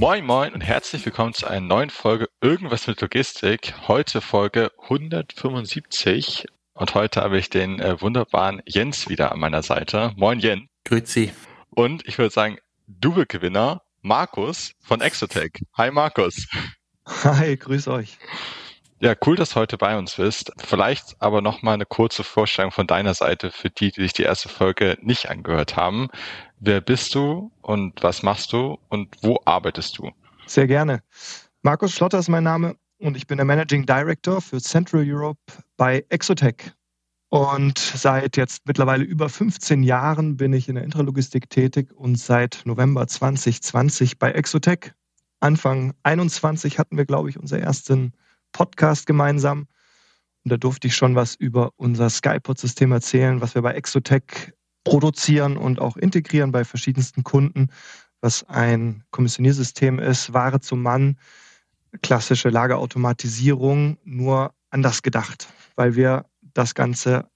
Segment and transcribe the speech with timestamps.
[0.00, 3.74] Moin Moin und herzlich willkommen zu einer neuen Folge Irgendwas mit Logistik.
[3.86, 10.12] Heute Folge 175 und heute habe ich den äh, wunderbaren Jens wieder an meiner Seite.
[10.16, 10.62] Moin Jens.
[10.86, 11.34] Grüezi.
[11.68, 15.52] Und ich würde sagen, Double-Gewinner Markus von Exotech.
[15.76, 16.48] Hi Markus.
[17.06, 18.16] Hi, grüß euch.
[19.02, 20.50] Ja, cool, dass du heute bei uns bist.
[20.58, 24.22] Vielleicht aber noch mal eine kurze Vorstellung von deiner Seite für die, die sich die
[24.22, 26.08] erste Folge nicht angehört haben.
[26.62, 30.10] Wer bist du und was machst du und wo arbeitest du?
[30.46, 31.02] Sehr gerne.
[31.62, 35.40] Markus Schlotter ist mein Name und ich bin der Managing Director für Central Europe
[35.78, 36.72] bei Exotech.
[37.30, 42.60] Und seit jetzt mittlerweile über 15 Jahren bin ich in der Intralogistik tätig und seit
[42.66, 44.92] November 2020 bei Exotech.
[45.40, 48.12] Anfang 21 hatten wir, glaube ich, unseren ersten
[48.52, 49.66] Podcast gemeinsam.
[50.44, 54.52] Und da durfte ich schon was über unser Skypod-System erzählen, was wir bei Exotech
[54.84, 57.68] produzieren und auch integrieren bei verschiedensten Kunden,
[58.20, 61.16] was ein Kommissioniersystem ist, Ware zum Mann,
[62.02, 67.28] klassische Lagerautomatisierung, nur anders gedacht, weil wir das Ganze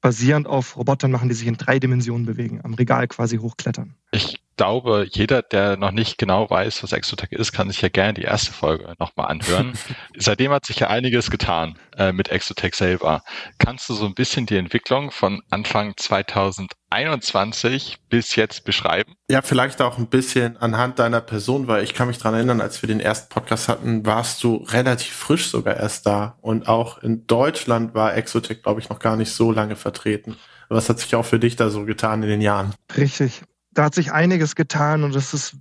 [0.00, 3.94] basierend auf Robotern machen, die sich in drei Dimensionen bewegen, am Regal quasi hochklettern.
[4.16, 8.14] Ich glaube, jeder, der noch nicht genau weiß, was Exotech ist, kann sich ja gerne
[8.14, 9.74] die erste Folge nochmal anhören.
[10.16, 13.22] Seitdem hat sich ja einiges getan äh, mit Exotech selber.
[13.58, 19.16] Kannst du so ein bisschen die Entwicklung von Anfang 2021 bis jetzt beschreiben?
[19.28, 22.80] Ja, vielleicht auch ein bisschen anhand deiner Person, weil ich kann mich dran erinnern, als
[22.80, 26.38] wir den ersten Podcast hatten, warst du relativ frisch sogar erst da.
[26.40, 30.38] Und auch in Deutschland war Exotech, glaube ich, noch gar nicht so lange vertreten.
[30.70, 32.72] Was hat sich auch für dich da so getan in den Jahren?
[32.96, 33.42] Richtig
[33.76, 35.56] da hat sich einiges getan und das ist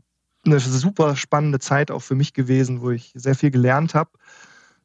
[0.46, 4.12] eine super spannende Zeit auch für mich gewesen, wo ich sehr viel gelernt habe.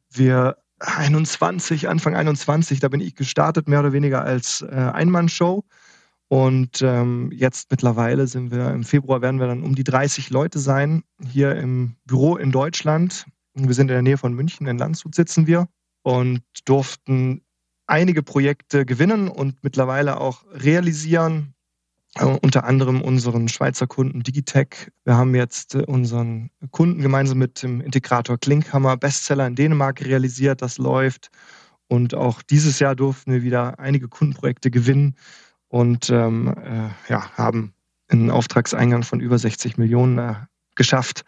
[0.09, 5.63] Wir 21, Anfang 21, da bin ich gestartet, mehr oder weniger als äh, Einmannshow.
[6.27, 10.59] Und ähm, jetzt mittlerweile sind wir, im Februar werden wir dann um die 30 Leute
[10.59, 13.25] sein, hier im Büro in Deutschland.
[13.53, 15.67] Wir sind in der Nähe von München, in Landshut sitzen wir
[16.03, 17.41] und durften
[17.85, 21.53] einige Projekte gewinnen und mittlerweile auch realisieren.
[22.15, 24.91] Äh, unter anderem unseren Schweizer Kunden Digitech.
[25.05, 30.61] Wir haben jetzt äh, unseren Kunden gemeinsam mit dem Integrator Klinkhammer Bestseller in Dänemark realisiert.
[30.61, 31.29] Das läuft.
[31.87, 35.15] Und auch dieses Jahr durften wir wieder einige Kundenprojekte gewinnen
[35.67, 37.73] und ähm, äh, ja, haben
[38.07, 40.35] einen Auftragseingang von über 60 Millionen äh,
[40.75, 41.23] geschafft,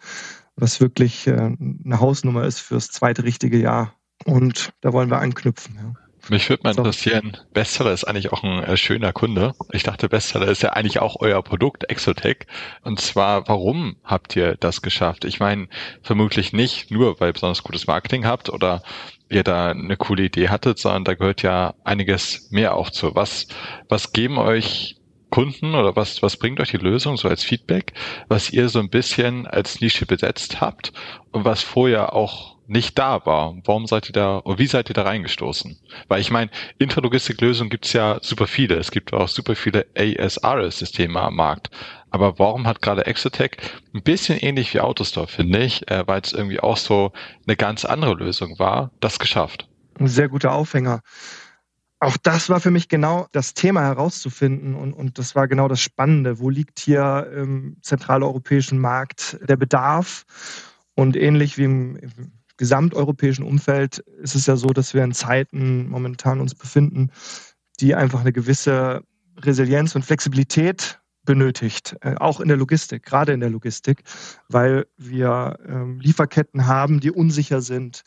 [0.56, 3.94] was wirklich äh, eine Hausnummer ist fürs zweite richtige Jahr.
[4.24, 5.76] Und da wollen wir anknüpfen.
[5.76, 6.03] Ja.
[6.30, 9.54] Mich würde mal interessieren, Bestseller ist eigentlich auch ein äh, schöner Kunde.
[9.72, 12.46] Ich dachte, Bestseller ist ja eigentlich auch euer Produkt, Exotech.
[12.82, 15.26] Und zwar, warum habt ihr das geschafft?
[15.26, 15.68] Ich meine,
[16.02, 18.82] vermutlich nicht nur, weil ihr besonders gutes Marketing habt oder
[19.28, 23.14] ihr da eine coole Idee hattet, sondern da gehört ja einiges mehr auch zu.
[23.14, 23.46] Was,
[23.88, 24.96] was geben euch
[25.30, 27.92] Kunden oder was, was bringt euch die Lösung so als Feedback,
[28.28, 30.92] was ihr so ein bisschen als Nische besetzt habt
[31.32, 33.54] und was vorher auch nicht da war.
[33.64, 35.76] Warum seid ihr da, oder wie seid ihr da reingestoßen?
[36.08, 38.76] Weil ich meine, Intralogistik-Lösungen gibt es ja super viele.
[38.76, 41.70] Es gibt auch super viele ASRS-Systeme am Markt.
[42.10, 43.56] Aber warum hat gerade Exotech
[43.92, 47.12] ein bisschen ähnlich wie Autostore, finde ich, äh, weil es irgendwie auch so
[47.46, 49.68] eine ganz andere Lösung war, das geschafft?
[49.98, 51.00] Ein sehr guter Aufhänger.
[52.00, 55.80] Auch das war für mich genau das Thema herauszufinden und, und das war genau das
[55.80, 56.38] Spannende.
[56.38, 60.26] Wo liegt hier im zentraleuropäischen Markt der Bedarf?
[60.96, 65.88] Und ähnlich wie im, im gesamteuropäischen Umfeld ist es ja so, dass wir in Zeiten
[65.88, 67.10] momentan uns befinden,
[67.80, 69.02] die einfach eine gewisse
[69.40, 74.02] Resilienz und Flexibilität benötigt, äh, auch in der Logistik, gerade in der Logistik,
[74.48, 78.02] weil wir ähm, Lieferketten haben, die unsicher sind,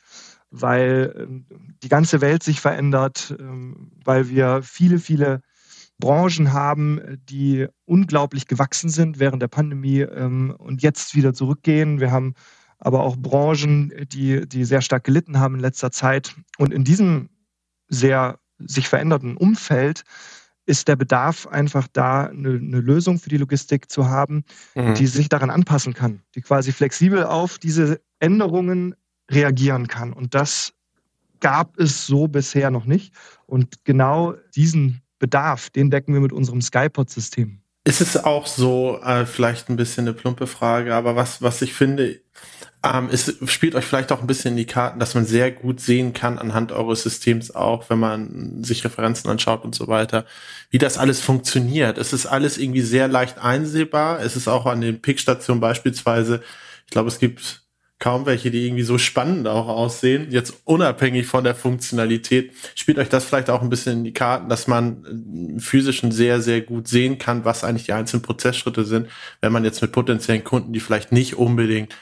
[0.51, 1.45] weil ähm,
[1.83, 5.41] die ganze Welt sich verändert, ähm, weil wir viele, viele
[5.99, 11.99] Branchen haben, die unglaublich gewachsen sind während der Pandemie und jetzt wieder zurückgehen.
[11.99, 12.35] Wir haben
[12.79, 16.35] aber auch Branchen, die, die sehr stark gelitten haben in letzter Zeit.
[16.57, 17.29] Und in diesem
[17.89, 20.03] sehr sich veränderten Umfeld
[20.65, 24.43] ist der Bedarf einfach da, eine, eine Lösung für die Logistik zu haben,
[24.75, 24.95] mhm.
[24.95, 28.95] die sich daran anpassen kann, die quasi flexibel auf diese Änderungen
[29.31, 30.13] reagieren kann.
[30.13, 30.73] Und das
[31.39, 33.13] gab es so bisher noch nicht.
[33.45, 37.61] Und genau diesen Bedarf, den decken wir mit unserem Skypod-System.
[37.87, 41.73] Ist es auch so, äh, vielleicht ein bisschen eine plumpe Frage, aber was, was ich
[41.73, 42.19] finde,
[42.83, 45.79] ähm, es spielt euch vielleicht auch ein bisschen in die Karten, dass man sehr gut
[45.79, 50.25] sehen kann anhand eures Systems auch, wenn man sich Referenzen anschaut und so weiter,
[50.69, 51.97] wie das alles funktioniert.
[51.97, 54.19] Es ist alles irgendwie sehr leicht einsehbar.
[54.19, 56.41] Es ist auch an den Pickstationen beispielsweise,
[56.85, 57.66] ich glaube, es gibt
[57.99, 60.27] kaum welche, die irgendwie so spannend auch aussehen.
[60.29, 64.49] Jetzt unabhängig von der Funktionalität, spielt euch das vielleicht auch ein bisschen in die Karten,
[64.49, 69.07] dass man äh, physischen sehr, sehr gut sehen kann, was eigentlich die einzelnen Prozessschritte sind,
[69.41, 71.95] wenn man jetzt mit potenziellen Kunden, die vielleicht nicht unbedingt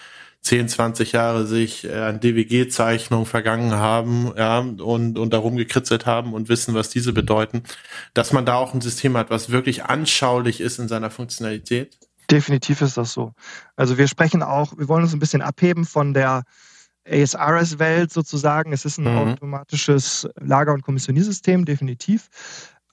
[0.46, 6.34] 10, 20 Jahre sich äh, an DWG-Zeichnungen vergangen haben ja, und, und darum gekritzelt haben
[6.34, 7.64] und wissen, was diese bedeuten,
[8.14, 11.98] dass man da auch ein System hat, was wirklich anschaulich ist in seiner Funktionalität?
[12.32, 13.34] Definitiv ist das so.
[13.76, 16.44] Also wir sprechen auch, wir wollen uns ein bisschen abheben von der
[17.08, 18.74] ASRS-Welt sozusagen.
[18.74, 19.18] Es ist ein mhm.
[19.18, 22.30] automatisches Lager- und Kommissioniersystem, definitiv.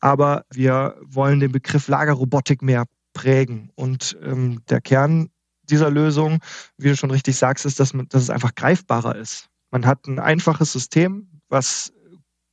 [0.01, 2.85] Aber wir wollen den Begriff Lagerrobotik mehr
[3.15, 3.71] prägen.
[3.75, 5.31] Und ähm, der Kern
[5.63, 6.41] dieser Lösung,
[6.77, 9.47] wie du schon richtig sagst, ist, dass, man, dass es einfach greifbarer ist.
[9.71, 11.93] Man hat ein einfaches System, was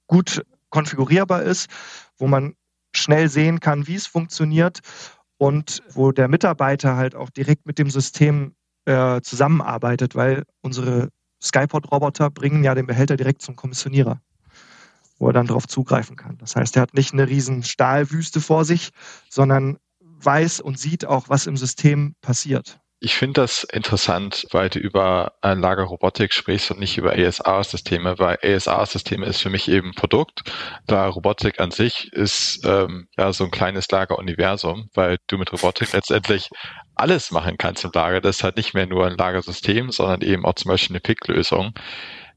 [0.07, 1.69] gut konfigurierbar ist,
[2.17, 2.53] wo man
[2.95, 4.79] schnell sehen kann, wie es funktioniert
[5.39, 8.53] und wo der Mitarbeiter halt auch direkt mit dem System
[8.85, 11.09] äh, zusammenarbeitet, weil unsere
[11.41, 14.21] Skypod-Roboter bringen ja den Behälter direkt zum Kommissionierer,
[15.17, 16.37] wo er dann darauf zugreifen kann.
[16.39, 18.89] Das heißt, er hat nicht eine riesen Stahlwüste vor sich,
[19.29, 22.81] sondern weiß und sieht auch, was im System passiert.
[23.01, 29.25] Ich finde das interessant, weil du über Lagerrobotik sprichst und nicht über ASR-Systeme, weil ASR-Systeme
[29.25, 30.41] ist für mich eben Produkt.
[30.85, 35.93] Da Robotik an sich ist ähm, ja so ein kleines Lageruniversum, weil du mit Robotik
[35.93, 36.49] letztendlich
[36.95, 38.19] alles machen kannst im Lager.
[38.19, 41.73] Das ist halt nicht mehr nur ein Lagersystem, sondern eben auch zum Beispiel eine Pick-Lösung.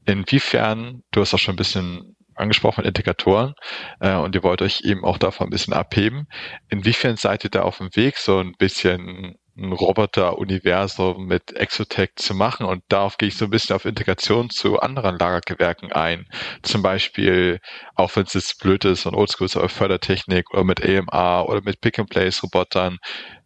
[0.05, 3.53] Inwiefern, du hast auch schon ein bisschen angesprochen mit Integratoren
[3.99, 6.27] äh, und ihr wollt euch eben auch davon ein bisschen abheben.
[6.69, 12.33] Inwiefern seid ihr da auf dem Weg, so ein bisschen ein Roboter-Universum mit Exotech zu
[12.33, 12.65] machen.
[12.65, 16.25] Und darauf gehe ich so ein bisschen auf Integration zu anderen Lagergewerken ein.
[16.63, 17.59] Zum Beispiel,
[17.95, 21.61] auch wenn es jetzt blöd ist und oldschool ist, aber Fördertechnik oder mit AMR oder
[21.61, 22.97] mit Pick-and-Place-Robotern.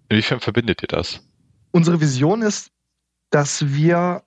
[0.09, 1.21] Inwiefern verbindet ihr das?
[1.71, 2.71] Unsere Vision ist,
[3.30, 4.24] dass wir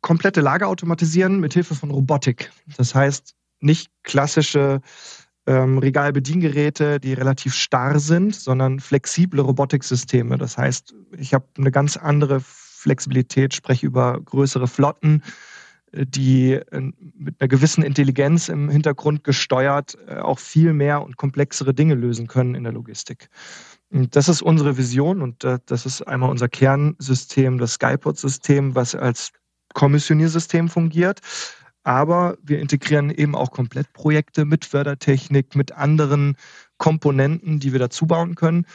[0.00, 2.52] komplette Lager automatisieren mit Hilfe von Robotik.
[2.76, 4.80] Das heißt, nicht klassische
[5.46, 10.38] ähm, Regalbediengeräte, die relativ starr sind, sondern flexible Robotiksysteme.
[10.38, 15.22] Das heißt, ich habe eine ganz andere Flexibilität, spreche über größere Flotten,
[15.92, 21.16] äh, die äh, mit einer gewissen Intelligenz im Hintergrund gesteuert äh, auch viel mehr und
[21.16, 23.28] komplexere Dinge lösen können in der Logistik.
[23.90, 29.30] Und das ist unsere Vision und das ist einmal unser Kernsystem, das Skypod-System, was als
[29.74, 31.20] Kommissioniersystem fungiert.
[31.84, 36.36] Aber wir integrieren eben auch komplett Projekte mit Fördertechnik, mit anderen
[36.78, 38.66] Komponenten, die wir dazu bauen können.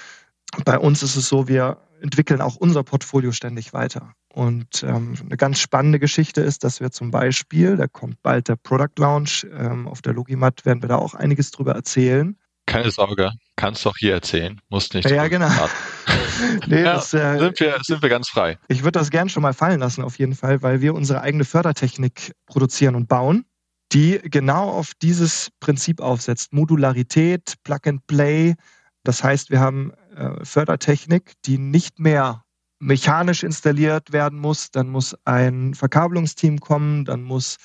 [0.63, 4.13] Bei uns ist es so, wir entwickeln auch unser Portfolio ständig weiter.
[4.31, 8.56] Und ähm, eine ganz spannende Geschichte ist, dass wir zum Beispiel, da kommt bald der
[8.56, 12.38] Product Launch, ähm, auf der Logimat werden wir da auch einiges drüber erzählen.
[12.69, 15.10] Keine Sorge, kannst doch hier erzählen, musst nicht.
[15.10, 15.50] Ja, genau.
[16.68, 18.57] nee, ja, das, äh, sind, wir, sind wir ganz frei.
[18.68, 21.45] Ich würde das gern schon mal fallen lassen, auf jeden Fall, weil wir unsere eigene
[21.45, 23.45] Fördertechnik produzieren und bauen,
[23.92, 26.54] die genau auf dieses Prinzip aufsetzt.
[26.54, 28.56] Modularität, Plug and Play.
[29.04, 32.44] Das heißt, wir haben äh, Fördertechnik, die nicht mehr
[32.80, 34.69] mechanisch installiert werden muss.
[34.71, 37.57] Dann muss ein Verkabelungsteam kommen, dann muss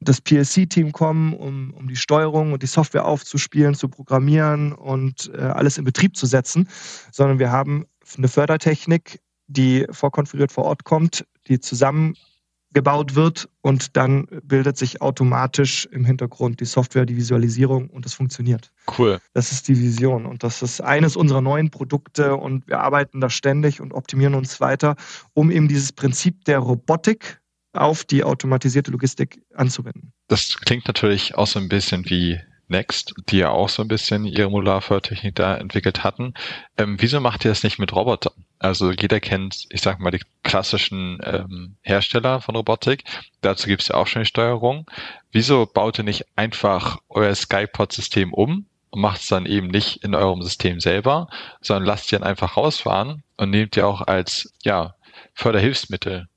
[0.00, 5.38] das PLC-Team kommen, um, um die Steuerung und die Software aufzuspielen, zu programmieren und äh,
[5.38, 6.68] alles in Betrieb zu setzen,
[7.12, 7.86] sondern wir haben
[8.16, 15.86] eine Fördertechnik, die vorkonfiguriert vor Ort kommt, die zusammengebaut wird und dann bildet sich automatisch
[15.86, 18.72] im Hintergrund die Software, die Visualisierung und es funktioniert.
[18.98, 19.18] Cool.
[19.32, 23.30] Das ist die Vision und das ist eines unserer neuen Produkte und wir arbeiten da
[23.30, 24.96] ständig und optimieren uns weiter,
[25.32, 27.40] um eben dieses Prinzip der Robotik
[27.76, 30.12] auf die automatisierte Logistik anzuwenden.
[30.28, 34.24] Das klingt natürlich auch so ein bisschen wie Next, die ja auch so ein bisschen
[34.24, 36.34] ihre Modularfördertechnik da entwickelt hatten.
[36.76, 38.32] Ähm, wieso macht ihr das nicht mit Robotern?
[38.58, 43.04] Also jeder kennt, ich sag mal, die klassischen ähm, Hersteller von Robotik.
[43.40, 44.90] Dazu gibt es ja auch schon die Steuerung.
[45.30, 50.14] Wieso baut ihr nicht einfach euer Skypod-System um und macht es dann eben nicht in
[50.14, 51.28] eurem System selber,
[51.60, 54.96] sondern lasst ihr dann einfach rausfahren und nehmt ihr auch als ja,
[55.34, 56.28] Förderhilfsmittel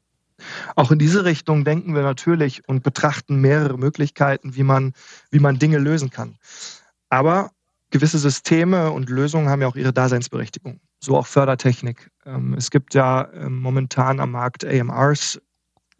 [0.75, 4.93] auch in diese Richtung denken wir natürlich und betrachten mehrere Möglichkeiten, wie man,
[5.31, 6.37] wie man Dinge lösen kann.
[7.09, 7.51] Aber
[7.91, 10.79] gewisse Systeme und Lösungen haben ja auch ihre Daseinsberechtigung.
[11.01, 12.11] So auch Fördertechnik.
[12.25, 15.39] Ähm, es gibt ja ähm, momentan am Markt AMRs,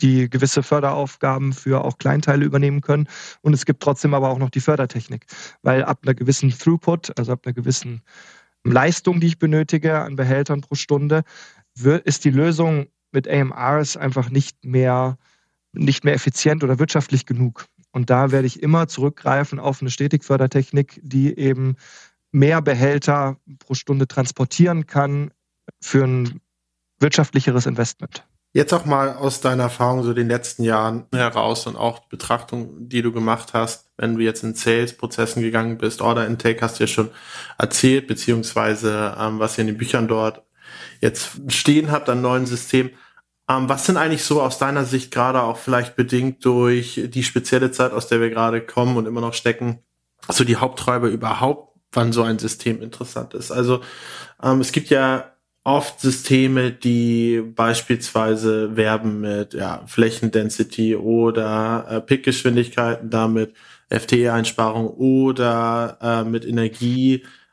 [0.02, 3.08] die gewisse Förderaufgaben für auch Kleinteile übernehmen können.
[3.42, 5.26] Und es gibt trotzdem aber auch noch die Fördertechnik,
[5.62, 8.02] weil ab einer gewissen Throughput, also ab einer gewissen
[8.64, 11.24] Leistung, die ich benötige an Behältern pro Stunde,
[12.04, 15.18] ist die Lösung mit AMRs einfach nicht mehr,
[15.74, 17.66] nicht mehr effizient oder wirtschaftlich genug.
[17.92, 21.76] Und da werde ich immer zurückgreifen auf eine Stetigfördertechnik, die eben
[22.32, 25.32] mehr Behälter pro Stunde transportieren kann
[25.82, 26.42] für ein
[27.00, 28.26] wirtschaftlicheres Investment.
[28.52, 33.04] Jetzt auch mal aus deiner Erfahrung so den letzten Jahren heraus und auch Betrachtung, die
[33.04, 36.88] du gemacht hast, wenn du jetzt in Sales-Prozessen gegangen bist, Order Intake hast du ja
[36.88, 37.10] schon
[37.60, 40.42] erzählt, beziehungsweise ähm, was ihr in den Büchern dort
[41.02, 42.92] jetzt stehen habt an neuen Systemen.
[43.50, 47.72] Ähm, was sind eigentlich so aus deiner Sicht gerade auch vielleicht bedingt durch die spezielle
[47.72, 49.80] Zeit, aus der wir gerade kommen und immer noch stecken,
[50.28, 53.52] so die Haupttreiber überhaupt, wann so ein System interessant ist?
[53.52, 53.82] Also
[54.44, 55.34] ähm, es gibt ja
[55.64, 63.54] oft Systeme, die beispielsweise werben mit ja, Flächendensity oder äh, Pickgeschwindigkeiten damit,
[63.90, 66.46] FTE-Einsparung oder äh, mit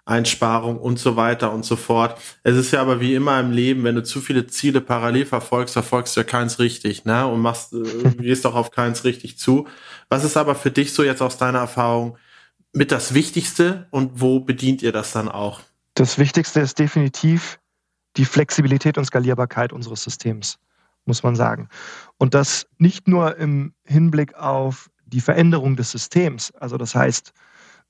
[0.07, 2.21] Energieeinsparung und so weiter und so fort.
[2.43, 5.73] Es ist ja aber wie immer im Leben, wenn du zu viele Ziele parallel verfolgst,
[5.73, 7.27] verfolgst du ja keins richtig, ne?
[7.27, 9.67] Und machst, äh, gehst auch auf keins richtig zu.
[10.09, 12.17] Was ist aber für dich so jetzt aus deiner Erfahrung
[12.73, 15.61] mit das Wichtigste und wo bedient ihr das dann auch?
[15.95, 17.59] Das Wichtigste ist definitiv
[18.17, 20.59] die Flexibilität und Skalierbarkeit unseres Systems,
[21.05, 21.69] muss man sagen.
[22.19, 26.51] Und das nicht nur im Hinblick auf die Veränderung des Systems.
[26.53, 27.33] Also das heißt,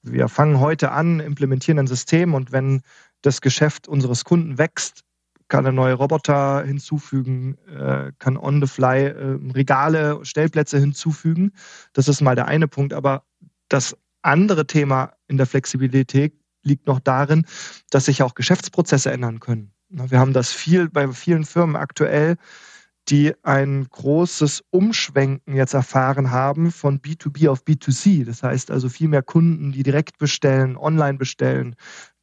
[0.06, 2.82] wir fangen heute an, implementieren ein System und wenn
[3.22, 5.02] das Geschäft unseres Kunden wächst,
[5.48, 11.52] kann er neue Roboter hinzufügen, äh, kann on the fly äh, Regale, Stellplätze hinzufügen.
[11.92, 12.92] Das ist mal der eine Punkt.
[12.92, 13.22] Aber
[13.68, 17.46] das andere Thema in der Flexibilität liegt noch darin,
[17.90, 19.72] dass sich auch Geschäftsprozesse ändern können.
[19.88, 22.36] Wir haben das viel bei vielen Firmen aktuell,
[23.08, 28.24] die ein großes Umschwenken jetzt erfahren haben von B2B auf B2C.
[28.24, 31.76] Das heißt also viel mehr Kunden, die direkt bestellen, online bestellen.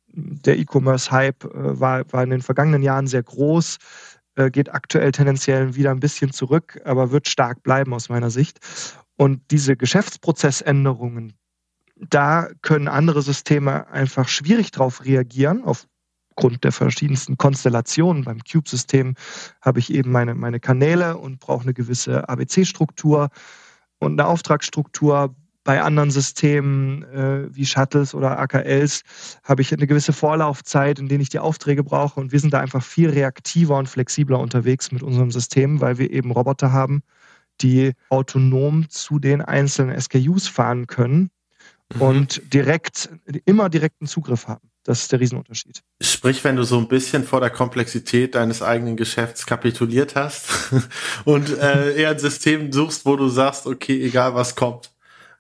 [0.08, 3.78] Der E-Commerce-Hype äh, war, war in den vergangenen Jahren sehr groß,
[4.36, 8.60] äh, geht aktuell tendenziell wieder ein bisschen zurück, aber wird stark bleiben aus meiner Sicht.
[9.16, 11.34] Und diese Geschäftsprozessänderungen,
[11.96, 15.88] da können andere Systeme einfach schwierig drauf reagieren, auf
[16.36, 18.24] aufgrund der verschiedensten Konstellationen.
[18.24, 19.16] Beim Cube-System
[19.62, 23.30] habe ich eben meine, meine Kanäle und brauche eine gewisse ABC-Struktur
[24.00, 25.36] und eine Auftragsstruktur.
[25.64, 29.04] Bei anderen Systemen äh, wie Shuttles oder AKLs
[29.44, 32.20] habe ich eine gewisse Vorlaufzeit, in denen ich die Aufträge brauche.
[32.20, 36.12] Und wir sind da einfach viel reaktiver und flexibler unterwegs mit unserem System, weil wir
[36.12, 37.02] eben Roboter haben,
[37.62, 41.30] die autonom zu den einzelnen SKUs fahren können
[41.94, 42.02] mhm.
[42.02, 43.10] und direkt,
[43.46, 44.73] immer direkten Zugriff haben.
[44.84, 45.82] Das ist der Riesenunterschied.
[46.02, 50.50] Sprich, wenn du so ein bisschen vor der Komplexität deines eigenen Geschäfts kapituliert hast
[51.26, 54.92] und äh, eher ein System suchst, wo du sagst, okay, egal was kommt,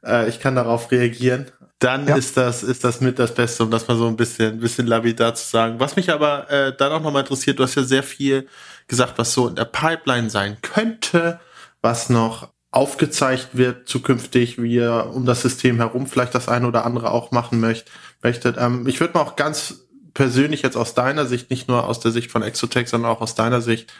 [0.05, 2.15] äh, ich kann darauf reagieren, dann ja.
[2.15, 4.87] ist das ist das mit das Beste, um das mal so ein bisschen ein bisschen
[4.87, 5.79] lapidar zu sagen.
[5.79, 8.47] Was mich aber äh, dann auch nochmal interessiert, du hast ja sehr viel
[8.87, 11.41] gesagt, was so in der Pipeline sein könnte,
[11.81, 16.85] was noch aufgezeigt wird zukünftig, wie ihr um das System herum vielleicht das eine oder
[16.85, 17.91] andere auch machen möcht,
[18.23, 18.57] möchtet.
[18.57, 22.11] Ähm, ich würde mal auch ganz persönlich jetzt aus deiner Sicht, nicht nur aus der
[22.11, 23.93] Sicht von Exotech, sondern auch aus deiner Sicht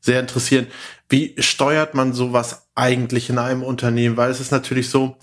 [0.00, 0.66] sehr interessieren.
[1.08, 4.16] Wie steuert man sowas eigentlich in einem Unternehmen?
[4.16, 5.16] Weil es ist natürlich so,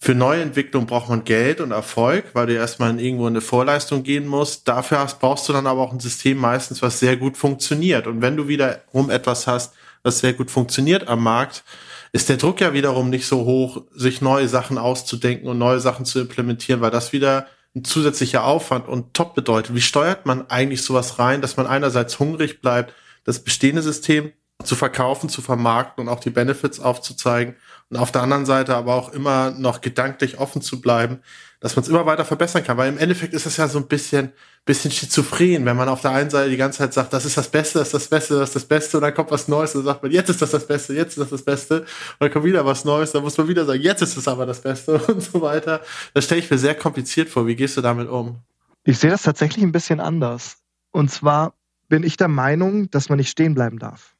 [0.00, 4.02] für Neuentwicklung braucht man Geld und Erfolg, weil du erstmal in irgendwo in eine Vorleistung
[4.02, 4.68] gehen musst.
[4.68, 8.06] Dafür hast, brauchst du dann aber auch ein System meistens, was sehr gut funktioniert.
[8.06, 11.64] Und wenn du wiederum etwas hast, was sehr gut funktioniert am Markt,
[12.12, 16.04] ist der Druck ja wiederum nicht so hoch, sich neue Sachen auszudenken und neue Sachen
[16.04, 19.74] zu implementieren, weil das wieder ein zusätzlicher Aufwand und top bedeutet.
[19.74, 24.76] Wie steuert man eigentlich sowas rein, dass man einerseits hungrig bleibt, das bestehende System zu
[24.76, 27.56] verkaufen, zu vermarkten und auch die Benefits aufzuzeigen
[27.90, 31.20] und auf der anderen Seite aber auch immer noch gedanklich offen zu bleiben,
[31.64, 32.76] dass man es immer weiter verbessern kann.
[32.76, 34.32] Weil im Endeffekt ist es ja so ein bisschen,
[34.66, 37.48] bisschen schizophren, wenn man auf der einen Seite die ganze Zeit sagt, das ist das
[37.48, 39.80] Beste, das ist das Beste, das ist das Beste, und dann kommt was Neues und
[39.80, 41.86] dann sagt man, jetzt ist das das Beste, jetzt ist das das Beste, und
[42.20, 44.60] dann kommt wieder was Neues, dann muss man wieder sagen, jetzt ist es aber das
[44.60, 45.80] Beste und so weiter.
[46.12, 47.46] Das stelle ich mir sehr kompliziert vor.
[47.46, 48.40] Wie gehst du damit um?
[48.84, 50.58] Ich sehe das tatsächlich ein bisschen anders.
[50.90, 51.54] Und zwar
[51.88, 54.14] bin ich der Meinung, dass man nicht stehen bleiben darf,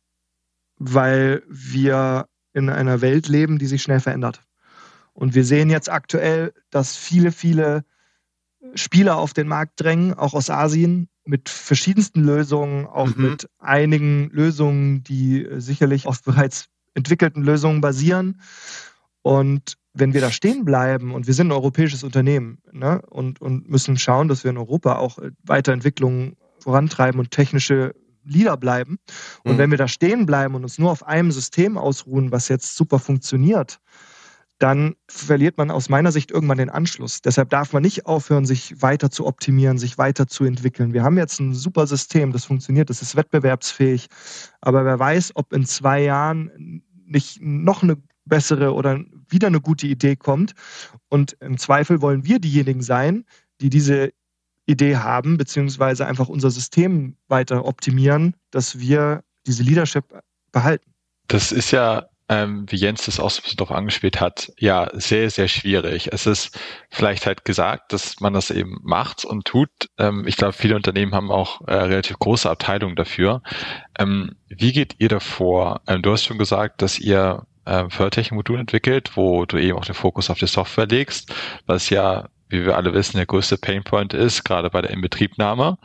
[0.78, 4.40] weil wir in einer Welt leben, die sich schnell verändert.
[5.14, 7.84] Und wir sehen jetzt aktuell, dass viele, viele
[8.74, 13.30] Spieler auf den Markt drängen, auch aus Asien, mit verschiedensten Lösungen, auch mhm.
[13.30, 18.40] mit einigen Lösungen, die sicherlich auf bereits entwickelten Lösungen basieren.
[19.22, 23.70] Und wenn wir da stehen bleiben und wir sind ein europäisches Unternehmen ne, und, und
[23.70, 27.94] müssen schauen, dass wir in Europa auch Weiterentwicklungen vorantreiben und technische
[28.24, 28.98] Leader bleiben.
[29.44, 29.58] Und mhm.
[29.58, 32.98] wenn wir da stehen bleiben und uns nur auf einem System ausruhen, was jetzt super
[32.98, 33.80] funktioniert,
[34.64, 37.20] dann verliert man aus meiner Sicht irgendwann den Anschluss.
[37.20, 40.94] Deshalb darf man nicht aufhören, sich weiter zu optimieren, sich weiter zu entwickeln.
[40.94, 44.06] Wir haben jetzt ein super System, das funktioniert, das ist wettbewerbsfähig.
[44.62, 49.86] Aber wer weiß, ob in zwei Jahren nicht noch eine bessere oder wieder eine gute
[49.86, 50.54] Idee kommt.
[51.10, 53.26] Und im Zweifel wollen wir diejenigen sein,
[53.60, 54.14] die diese
[54.64, 60.06] Idee haben, beziehungsweise einfach unser System weiter optimieren, dass wir diese Leadership
[60.52, 60.90] behalten.
[61.28, 65.48] Das ist ja ähm, wie Jens das auch so drauf angespielt hat, ja, sehr, sehr
[65.48, 66.08] schwierig.
[66.12, 66.58] Es ist
[66.90, 69.68] vielleicht halt gesagt, dass man das eben macht und tut.
[69.98, 73.42] Ähm, ich glaube, viele Unternehmen haben auch äh, relativ große Abteilungen dafür.
[73.98, 75.82] Ähm, wie geht ihr davor?
[75.86, 79.94] Ähm, du hast schon gesagt, dass ihr ähm, Fördertechnik-Modul entwickelt, wo du eben auch den
[79.94, 81.34] Fokus auf die Software legst,
[81.66, 85.78] was ja, wie wir alle wissen, der größte Painpoint ist, gerade bei der Inbetriebnahme.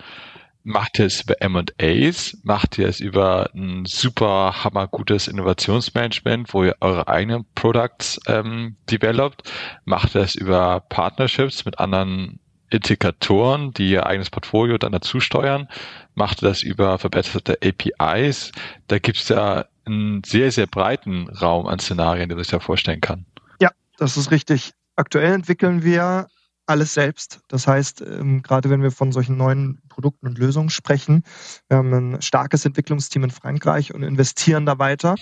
[0.69, 2.38] Macht ihr es über M&As?
[2.43, 9.51] Macht ihr es über ein super hammergutes Innovationsmanagement, wo ihr eure eigenen Products ähm, developt?
[9.85, 15.67] Macht ihr es über Partnerships mit anderen Integratoren, die ihr eigenes Portfolio dann dazu steuern?
[16.13, 18.51] Macht ihr das über verbesserte APIs?
[18.89, 22.59] Da gibt es ja einen sehr, sehr breiten Raum an Szenarien, den man sich da
[22.59, 23.25] vorstellen kann.
[23.59, 24.73] Ja, das ist richtig.
[24.95, 26.27] Aktuell entwickeln wir
[26.69, 27.41] alles selbst.
[27.47, 31.23] Das heißt, ähm, gerade wenn wir von solchen neuen Produkten und Lösungen sprechen,
[31.67, 35.15] wir haben ein starkes Entwicklungsteam in Frankreich und investieren da weiter,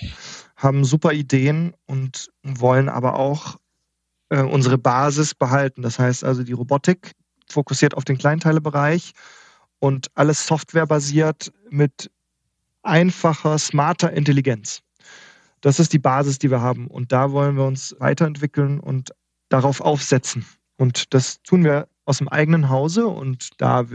[0.55, 3.57] haben super Ideen und wollen aber auch
[4.29, 5.81] äh, unsere Basis behalten.
[5.81, 7.13] Das heißt also, die Robotik
[7.49, 9.13] fokussiert auf den Kleinteilebereich
[9.79, 12.11] und alles softwarebasiert mit
[12.83, 14.81] einfacher, smarter Intelligenz.
[15.61, 16.87] Das ist die Basis, die wir haben.
[16.87, 19.13] Und da wollen wir uns weiterentwickeln und
[19.49, 20.45] darauf aufsetzen.
[20.77, 23.86] Und das tun wir aus dem eigenen Hause und da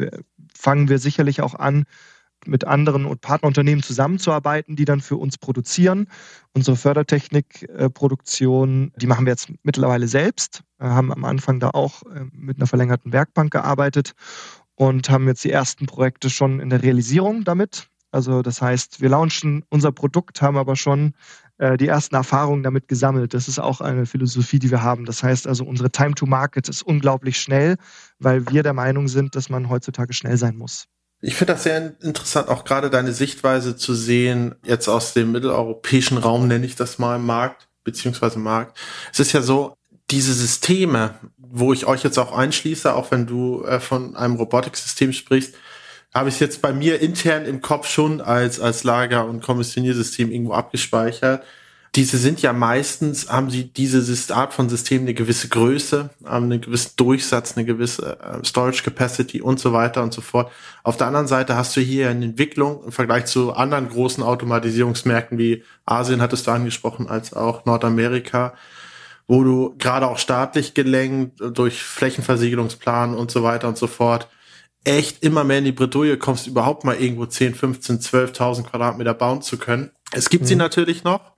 [0.54, 1.86] fangen wir sicherlich auch an,
[2.46, 6.06] mit anderen und Partnerunternehmen zusammenzuarbeiten, die dann für uns produzieren.
[6.52, 12.58] Unsere Fördertechnikproduktion, die machen wir jetzt mittlerweile selbst, haben am Anfang da auch äh, mit
[12.58, 14.14] einer verlängerten Werkbank gearbeitet
[14.74, 17.88] und haben jetzt die ersten Projekte schon in der Realisierung damit.
[18.10, 21.14] Also das heißt, wir launchen unser Produkt, haben aber schon
[21.51, 23.34] äh, die ersten Erfahrungen damit gesammelt.
[23.34, 25.04] Das ist auch eine Philosophie, die wir haben.
[25.04, 27.76] Das heißt also, unsere Time to Market ist unglaublich schnell,
[28.18, 30.86] weil wir der Meinung sind, dass man heutzutage schnell sein muss.
[31.20, 36.18] Ich finde das sehr interessant, auch gerade deine Sichtweise zu sehen, jetzt aus dem mitteleuropäischen
[36.18, 38.76] Raum nenne ich das mal Markt, beziehungsweise Markt.
[39.12, 39.76] Es ist ja so,
[40.10, 45.12] diese Systeme, wo ich euch jetzt auch einschließe, auch wenn du äh, von einem Robotiksystem
[45.12, 45.54] sprichst,
[46.12, 50.52] habe ich jetzt bei mir intern im Kopf schon als, als Lager- und Kommissioniersystem irgendwo
[50.52, 51.42] abgespeichert.
[51.94, 56.62] Diese sind ja meistens, haben sie diese Art von System eine gewisse Größe, haben einen
[56.62, 60.50] gewissen Durchsatz, eine gewisse äh, Storage Capacity und so weiter und so fort.
[60.84, 65.36] Auf der anderen Seite hast du hier eine Entwicklung im Vergleich zu anderen großen Automatisierungsmärkten
[65.36, 68.54] wie Asien hattest du angesprochen, als auch Nordamerika,
[69.26, 74.28] wo du gerade auch staatlich gelenkt durch Flächenversiegelungsplan und so weiter und so fort
[74.84, 79.42] echt immer mehr in die Bredouille kommst, überhaupt mal irgendwo 10, 15, 12.000 Quadratmeter bauen
[79.42, 79.90] zu können.
[80.12, 80.48] Es gibt mhm.
[80.48, 81.32] sie natürlich noch,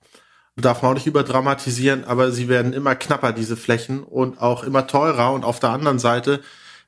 [0.57, 4.87] darf man auch nicht überdramatisieren, aber sie werden immer knapper, diese Flächen, und auch immer
[4.87, 5.33] teurer.
[5.33, 6.40] Und auf der anderen Seite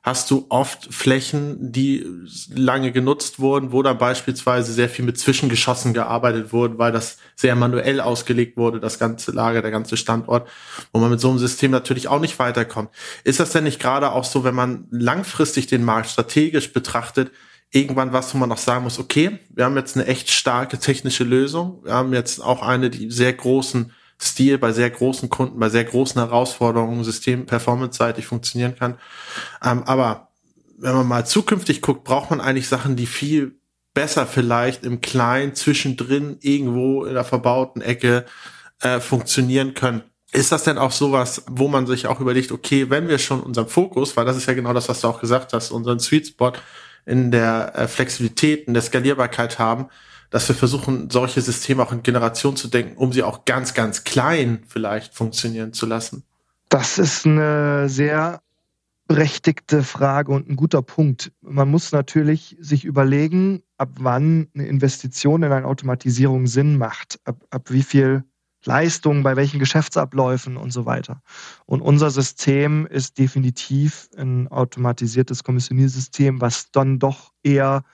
[0.06, 2.06] hast du oft Flächen, die
[2.54, 7.56] lange genutzt wurden, wo dann beispielsweise sehr viel mit Zwischengeschossen gearbeitet wurde, weil das sehr
[7.56, 10.48] manuell ausgelegt wurde, das ganze Lager, der ganze Standort,
[10.92, 12.90] wo man mit so einem System natürlich auch nicht weiterkommt.
[13.24, 17.32] Ist das denn nicht gerade auch so, wenn man langfristig den Markt strategisch betrachtet,
[17.72, 21.24] irgendwann was, wo man noch sagen muss, okay, wir haben jetzt eine echt starke technische
[21.24, 23.90] Lösung, wir haben jetzt auch eine, die sehr großen
[24.20, 28.98] Stil bei sehr großen Kunden, bei sehr großen Herausforderungen, System performance-seitig funktionieren kann.
[29.62, 30.28] Ähm, aber
[30.78, 33.58] wenn man mal zukünftig guckt, braucht man eigentlich Sachen, die viel
[33.94, 38.26] besser vielleicht im Kleinen zwischendrin irgendwo in der verbauten Ecke
[38.80, 40.02] äh, funktionieren können.
[40.32, 43.68] Ist das denn auch sowas, wo man sich auch überlegt, okay, wenn wir schon unseren
[43.68, 46.52] Fokus, weil das ist ja genau das, was du auch gesagt hast, unseren Sweet Spot
[47.06, 49.88] in der äh, Flexibilität, in der Skalierbarkeit haben,
[50.30, 54.04] dass wir versuchen, solche Systeme auch in Generationen zu denken, um sie auch ganz, ganz
[54.04, 56.24] klein vielleicht funktionieren zu lassen?
[56.68, 58.40] Das ist eine sehr
[59.06, 61.32] berechtigte Frage und ein guter Punkt.
[61.40, 67.36] Man muss natürlich sich überlegen, ab wann eine Investition in eine Automatisierung Sinn macht, ab,
[67.50, 68.24] ab wie viel
[68.64, 71.22] Leistung, bei welchen Geschäftsabläufen und so weiter.
[71.66, 77.84] Und unser System ist definitiv ein automatisiertes Kommissioniersystem, was dann doch eher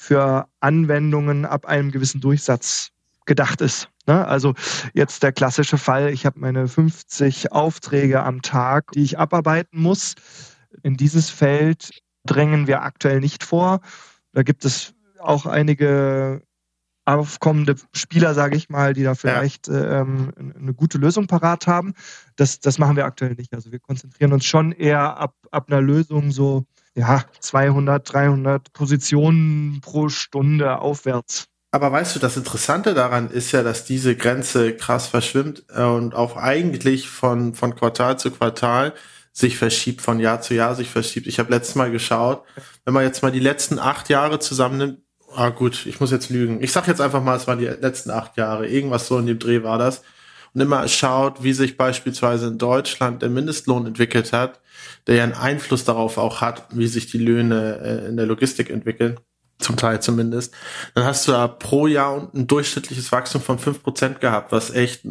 [0.00, 2.88] für Anwendungen ab einem gewissen Durchsatz
[3.26, 3.90] gedacht ist.
[4.06, 4.26] Ne?
[4.26, 4.54] Also
[4.94, 10.14] jetzt der klassische Fall, ich habe meine 50 Aufträge am Tag, die ich abarbeiten muss.
[10.82, 11.90] In dieses Feld
[12.24, 13.80] drängen wir aktuell nicht vor.
[14.32, 16.42] Da gibt es auch einige
[17.04, 20.00] aufkommende Spieler, sage ich mal, die da vielleicht ja.
[20.00, 21.92] ähm, eine gute Lösung parat haben.
[22.36, 23.52] Das, das machen wir aktuell nicht.
[23.52, 29.80] Also wir konzentrieren uns schon eher ab, ab einer Lösung so ja, 200, 300 Positionen
[29.80, 31.46] pro Stunde aufwärts.
[31.72, 36.14] Aber weißt du, das Interessante daran ist ja, dass diese Grenze krass verschwimmt äh, und
[36.14, 38.92] auch eigentlich von, von Quartal zu Quartal
[39.32, 41.28] sich verschiebt, von Jahr zu Jahr sich verschiebt.
[41.28, 42.42] Ich habe letztes Mal geschaut,
[42.84, 44.98] wenn man jetzt mal die letzten acht Jahre zusammennimmt,
[45.34, 46.60] ah gut, ich muss jetzt lügen.
[46.60, 49.38] Ich sag jetzt einfach mal, es waren die letzten acht Jahre, irgendwas so in dem
[49.38, 50.02] Dreh war das.
[50.52, 54.60] Und immer schaut, wie sich beispielsweise in Deutschland der Mindestlohn entwickelt hat,
[55.06, 58.70] der ja einen Einfluss darauf auch hat, wie sich die Löhne äh, in der Logistik
[58.70, 59.18] entwickeln.
[59.58, 60.54] Zum Teil zumindest,
[60.94, 65.02] dann hast du da pro Jahr ein durchschnittliches Wachstum von fünf Prozent gehabt, was echt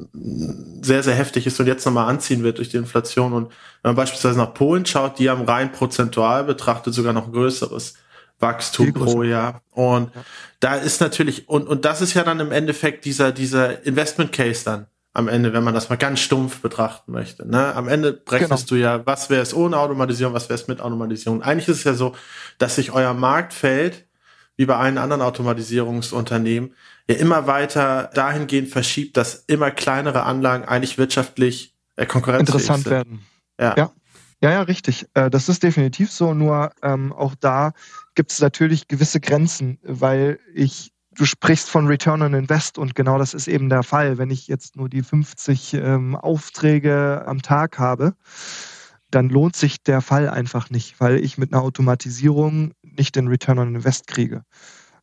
[0.81, 3.33] sehr, sehr heftig ist und jetzt nochmal anziehen wird durch die Inflation.
[3.33, 3.49] Und
[3.83, 7.93] wenn man beispielsweise nach Polen schaut, die haben rein prozentual betrachtet sogar noch größeres
[8.39, 9.61] Wachstum pro Jahr.
[9.69, 10.11] Und
[10.59, 14.65] da ist natürlich, und, und das ist ja dann im Endeffekt dieser, dieser Investment Case
[14.65, 14.87] dann
[15.19, 17.47] am Ende, wenn man das mal ganz stumpf betrachten möchte.
[17.47, 17.75] Ne?
[17.75, 18.77] Am Ende rechnest genau.
[18.79, 21.43] du ja, was wäre es ohne Automatisierung, was wäre es mit Automatisierung.
[21.43, 22.15] Eigentlich ist es ja so,
[22.57, 24.07] dass sich euer Marktfeld
[24.59, 26.73] wie bei allen anderen Automatisierungsunternehmen,
[27.07, 33.25] ja immer weiter dahingehend verschiebt, dass immer kleinere Anlagen eigentlich wirtschaftlich äh, konkurrenzfähig werden.
[33.59, 33.75] Ja.
[33.77, 33.91] ja.
[34.41, 35.05] Ja, ja, richtig.
[35.13, 36.33] Äh, das ist definitiv so.
[36.33, 37.73] Nur ähm, auch da
[38.15, 43.17] gibt es natürlich gewisse Grenzen, weil ich, du sprichst von Return on Invest und genau
[43.17, 44.17] das ist eben der Fall.
[44.17, 48.13] Wenn ich jetzt nur die 50 ähm, Aufträge am Tag habe,
[49.11, 53.59] dann lohnt sich der Fall einfach nicht, weil ich mit einer Automatisierung nicht den Return
[53.59, 54.43] on Invest kriege.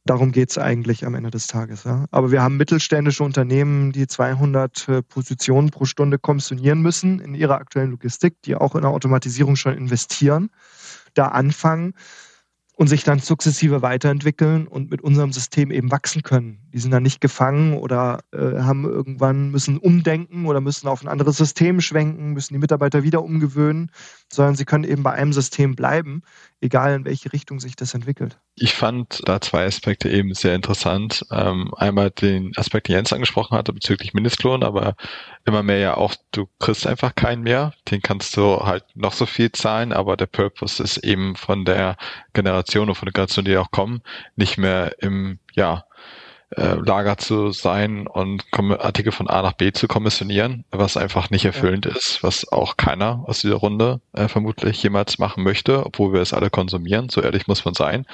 [0.05, 1.83] Darum geht es eigentlich am Ende des Tages.
[1.83, 2.05] Ja.
[2.13, 7.57] Aber wir haben mittelständische Unternehmen, die 200 äh, Positionen pro Stunde kommissionieren müssen in ihrer
[7.57, 10.51] aktuellen Logistik, die auch in der Automatisierung schon investieren,
[11.15, 11.95] da anfangen
[12.79, 16.61] und sich dann sukzessive weiterentwickeln und mit unserem System eben wachsen können.
[16.75, 21.09] Die sind dann nicht gefangen oder äh, haben irgendwann müssen umdenken oder müssen auf ein
[21.09, 23.91] anderes System schwenken, müssen die Mitarbeiter wieder umgewöhnen,
[24.31, 26.21] sondern sie können eben bei einem System bleiben,
[26.61, 28.39] egal in welche Richtung sich das entwickelt.
[28.57, 31.25] Ich fand da zwei Aspekte eben sehr interessant.
[31.31, 34.97] Ähm, einmal den Aspekt, den Jens angesprochen hatte bezüglich Mindestlohn, aber
[35.47, 37.73] immer mehr ja auch, du kriegst einfach keinen mehr.
[37.91, 41.97] Den kannst du halt noch so viel zahlen, aber der Purpose ist eben von der
[42.33, 44.03] Generation und von der Generation, die auch kommen,
[44.35, 45.85] nicht mehr im, ja,
[46.51, 51.45] äh, Lager zu sein und Artikel von A nach B zu kommissionieren, was einfach nicht
[51.45, 51.93] erfüllend ja.
[51.93, 56.33] ist, was auch keiner aus dieser Runde äh, vermutlich jemals machen möchte, obwohl wir es
[56.33, 58.07] alle konsumieren, so ehrlich muss man sein.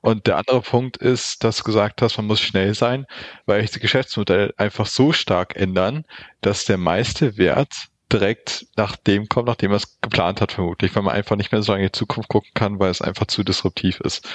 [0.00, 3.06] Und der andere Punkt ist, dass du gesagt hast, man muss schnell sein,
[3.46, 6.04] weil sich das Geschäftsmodell einfach so stark ändern,
[6.40, 11.02] dass der meiste Wert direkt nach dem kommt, nachdem er es geplant hat, vermutlich, weil
[11.02, 13.42] man einfach nicht mehr so lange in die Zukunft gucken kann, weil es einfach zu
[13.42, 14.28] disruptiv ist.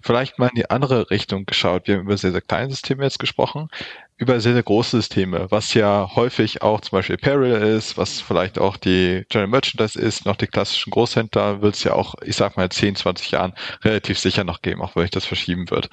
[0.00, 1.88] Vielleicht mal in die andere Richtung geschaut.
[1.88, 3.68] Wir haben über sehr, sehr kleine Systeme jetzt gesprochen,
[4.16, 8.58] über sehr, sehr große Systeme, was ja häufig auch zum Beispiel Apparel ist, was vielleicht
[8.58, 12.56] auch die General Merchandise ist, noch die klassischen Großhändler wird es ja auch, ich sag
[12.56, 15.90] mal, 10, 20 Jahren relativ sicher noch geben, auch wenn ich das verschieben wird.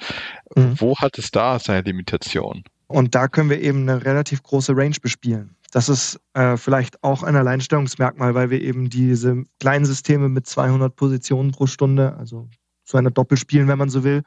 [0.54, 0.80] Mhm.
[0.80, 2.62] Wo hat es da seine Limitation?
[2.86, 5.56] Und da können wir eben eine relativ große Range bespielen.
[5.74, 10.94] Das ist äh, vielleicht auch ein Alleinstellungsmerkmal, weil wir eben diese kleinen Systeme mit 200
[10.94, 12.48] Positionen pro Stunde, also
[12.84, 14.22] zu einer Doppel spielen, wenn man so will.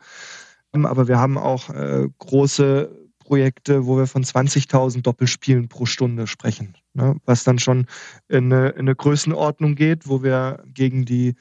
[0.74, 6.76] Aber wir haben auch äh, große Projekte, wo wir von 20.000 Doppelspielen pro Stunde sprechen,
[6.94, 7.16] ne?
[7.24, 7.86] was dann schon
[8.28, 11.36] in eine, in eine Größenordnung geht, wo wir gegen die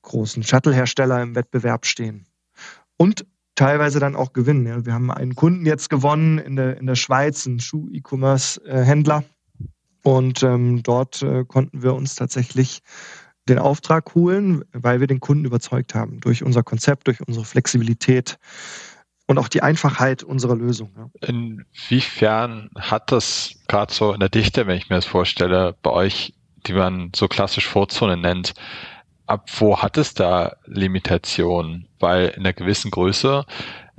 [0.00, 2.24] großen Shuttle-Hersteller im Wettbewerb stehen.
[2.96, 4.86] Und teilweise dann auch gewinnen.
[4.86, 9.22] Wir haben einen Kunden jetzt gewonnen in der, in der Schweiz, einen Schuh-E-Commerce-Händler,
[10.02, 12.82] und ähm, dort äh, konnten wir uns tatsächlich
[13.48, 18.38] den Auftrag holen, weil wir den Kunden überzeugt haben durch unser Konzept, durch unsere Flexibilität
[19.26, 20.90] und auch die Einfachheit unserer Lösung.
[20.96, 21.28] Ja.
[21.28, 26.34] Inwiefern hat das gerade so in der Dichte, wenn ich mir das vorstelle, bei euch,
[26.66, 28.54] die man so klassisch Vorzone nennt,
[29.26, 31.86] ab wo hat es da Limitationen?
[32.00, 33.46] Weil in einer gewissen Größe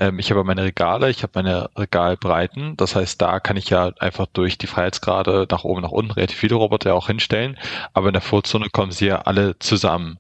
[0.02, 2.76] ähm, ich habe meine Regale, ich habe meine Regalbreiten.
[2.76, 6.40] Das heißt, da kann ich ja einfach durch die Freiheitsgrade nach oben, nach unten relativ
[6.40, 7.56] viele Roboter auch hinstellen.
[7.94, 10.18] Aber in der Vorzone kommen sie ja alle zusammen.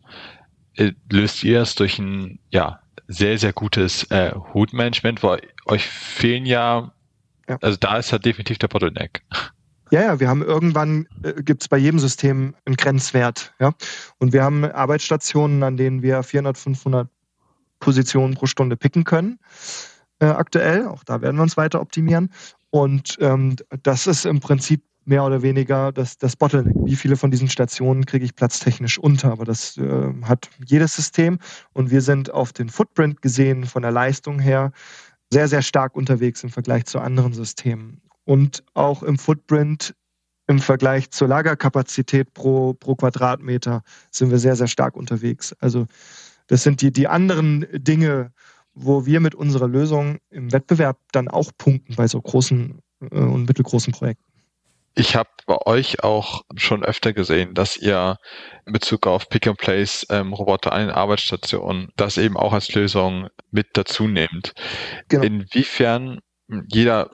[0.76, 6.46] Äh, löst ihr es durch ein, ja, sehr, sehr gutes äh, Hutmanagement, weil euch fehlen
[6.46, 6.92] ja,
[7.50, 9.24] ja, also da ist ja definitiv der Bottleneck.
[9.90, 13.54] Ja, ja, wir haben irgendwann, äh, gibt es bei jedem System einen Grenzwert.
[13.60, 13.74] Ja?
[14.20, 17.10] Und wir haben Arbeitsstationen, an denen wir 400, 500
[17.82, 19.40] Positionen pro Stunde picken können.
[20.20, 22.30] Äh, aktuell, auch da werden wir uns weiter optimieren.
[22.70, 26.76] Und ähm, das ist im Prinzip mehr oder weniger das, das Bottleneck.
[26.86, 29.32] Wie viele von diesen Stationen kriege ich platztechnisch unter?
[29.32, 31.40] Aber das äh, hat jedes System.
[31.74, 34.72] Und wir sind auf den Footprint gesehen von der Leistung her
[35.34, 38.02] sehr, sehr stark unterwegs im Vergleich zu anderen Systemen.
[38.26, 39.96] Und auch im Footprint
[40.48, 45.54] im Vergleich zur Lagerkapazität pro, pro Quadratmeter sind wir sehr, sehr stark unterwegs.
[45.60, 45.88] Also
[46.52, 48.34] das sind die, die anderen Dinge,
[48.74, 53.46] wo wir mit unserer Lösung im Wettbewerb dann auch punkten bei so großen äh, und
[53.46, 54.26] mittelgroßen Projekten.
[54.94, 58.18] Ich habe bei euch auch schon öfter gesehen, dass ihr
[58.66, 62.74] in Bezug auf Pick and Place ähm, Roboter an den Arbeitsstationen das eben auch als
[62.74, 64.52] Lösung mit dazu nehmt.
[65.08, 65.24] Genau.
[65.24, 66.20] Inwiefern
[66.68, 67.12] jeder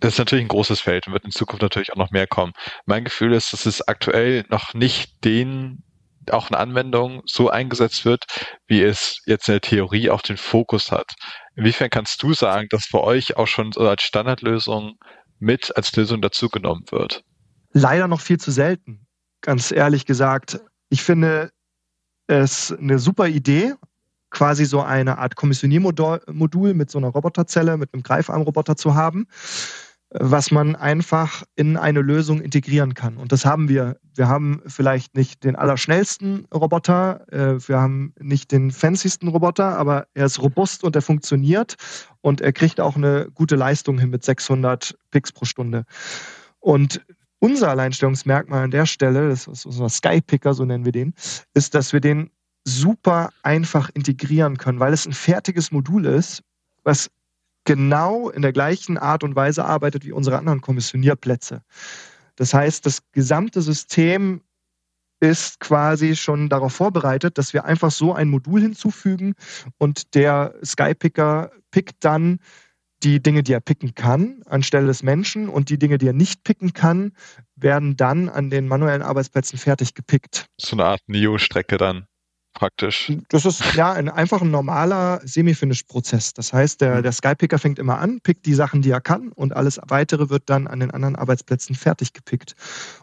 [0.00, 2.54] das ist natürlich ein großes Feld und wird in Zukunft natürlich auch noch mehr kommen.
[2.86, 5.84] Mein Gefühl ist, dass es aktuell noch nicht den
[6.30, 8.24] auch in Anwendung so eingesetzt wird,
[8.66, 11.14] wie es jetzt in der Theorie auch den Fokus hat.
[11.56, 14.98] Inwiefern kannst du sagen, dass bei euch auch schon so als Standardlösung
[15.38, 17.24] mit als Lösung dazugenommen wird?
[17.72, 19.06] Leider noch viel zu selten,
[19.40, 20.60] ganz ehrlich gesagt.
[20.90, 21.50] Ich finde
[22.26, 23.74] es eine super Idee,
[24.30, 29.26] quasi so eine Art Kommissioniermodul mit so einer Roboterzelle, mit einem Greifarmroboter zu haben
[30.12, 33.16] was man einfach in eine Lösung integrieren kann.
[33.16, 33.96] Und das haben wir.
[34.16, 40.08] Wir haben vielleicht nicht den allerschnellsten Roboter, äh, wir haben nicht den fancysten Roboter, aber
[40.14, 41.76] er ist robust und er funktioniert
[42.20, 45.84] und er kriegt auch eine gute Leistung hin mit 600 Picks pro Stunde.
[46.58, 47.00] Und
[47.38, 51.14] unser Alleinstellungsmerkmal an der Stelle, das ist unser Skypicker, so nennen wir den,
[51.54, 52.30] ist, dass wir den
[52.64, 56.42] super einfach integrieren können, weil es ein fertiges Modul ist,
[56.82, 57.10] was
[57.64, 61.62] genau in der gleichen Art und Weise arbeitet wie unsere anderen Kommissionierplätze.
[62.36, 64.40] Das heißt, das gesamte System
[65.20, 69.34] ist quasi schon darauf vorbereitet, dass wir einfach so ein Modul hinzufügen
[69.76, 72.38] und der Skypicker pickt dann
[73.02, 76.44] die Dinge, die er picken kann, anstelle des Menschen und die Dinge, die er nicht
[76.44, 77.12] picken kann,
[77.56, 80.46] werden dann an den manuellen Arbeitsplätzen fertig gepickt.
[80.58, 82.06] So eine Art Neo-Strecke dann
[82.54, 83.12] praktisch.
[83.28, 86.34] Das ist ja ein, einfach ein normaler Semi-Finish-Prozess.
[86.34, 87.02] Das heißt, der, mhm.
[87.02, 90.44] der Skypicker fängt immer an, pickt die Sachen, die er kann und alles weitere wird
[90.46, 92.54] dann an den anderen Arbeitsplätzen fertig gepickt.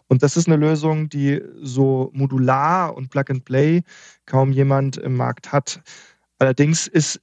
[0.07, 3.83] Und das ist eine Lösung, die so modular und Plug-and-Play
[4.25, 5.81] kaum jemand im Markt hat.
[6.39, 7.21] Allerdings ist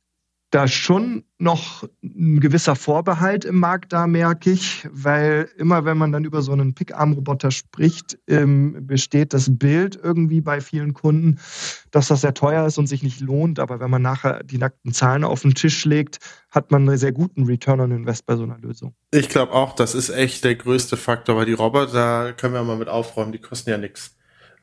[0.54, 6.12] da schon noch ein gewisser Vorbehalt im Markt da, merke ich, weil immer wenn man
[6.12, 11.40] dann über so einen Pickarm-Roboter spricht, ähm, besteht das Bild irgendwie bei vielen Kunden,
[11.90, 13.58] dass das sehr teuer ist und sich nicht lohnt.
[13.58, 16.18] Aber wenn man nachher die nackten Zahlen auf den Tisch legt,
[16.50, 18.94] hat man einen sehr guten Return on Invest bei so einer Lösung.
[19.10, 22.76] Ich glaube auch, das ist echt der größte Faktor, weil die Roboter, können wir mal
[22.76, 24.13] mit aufräumen, die kosten ja nichts.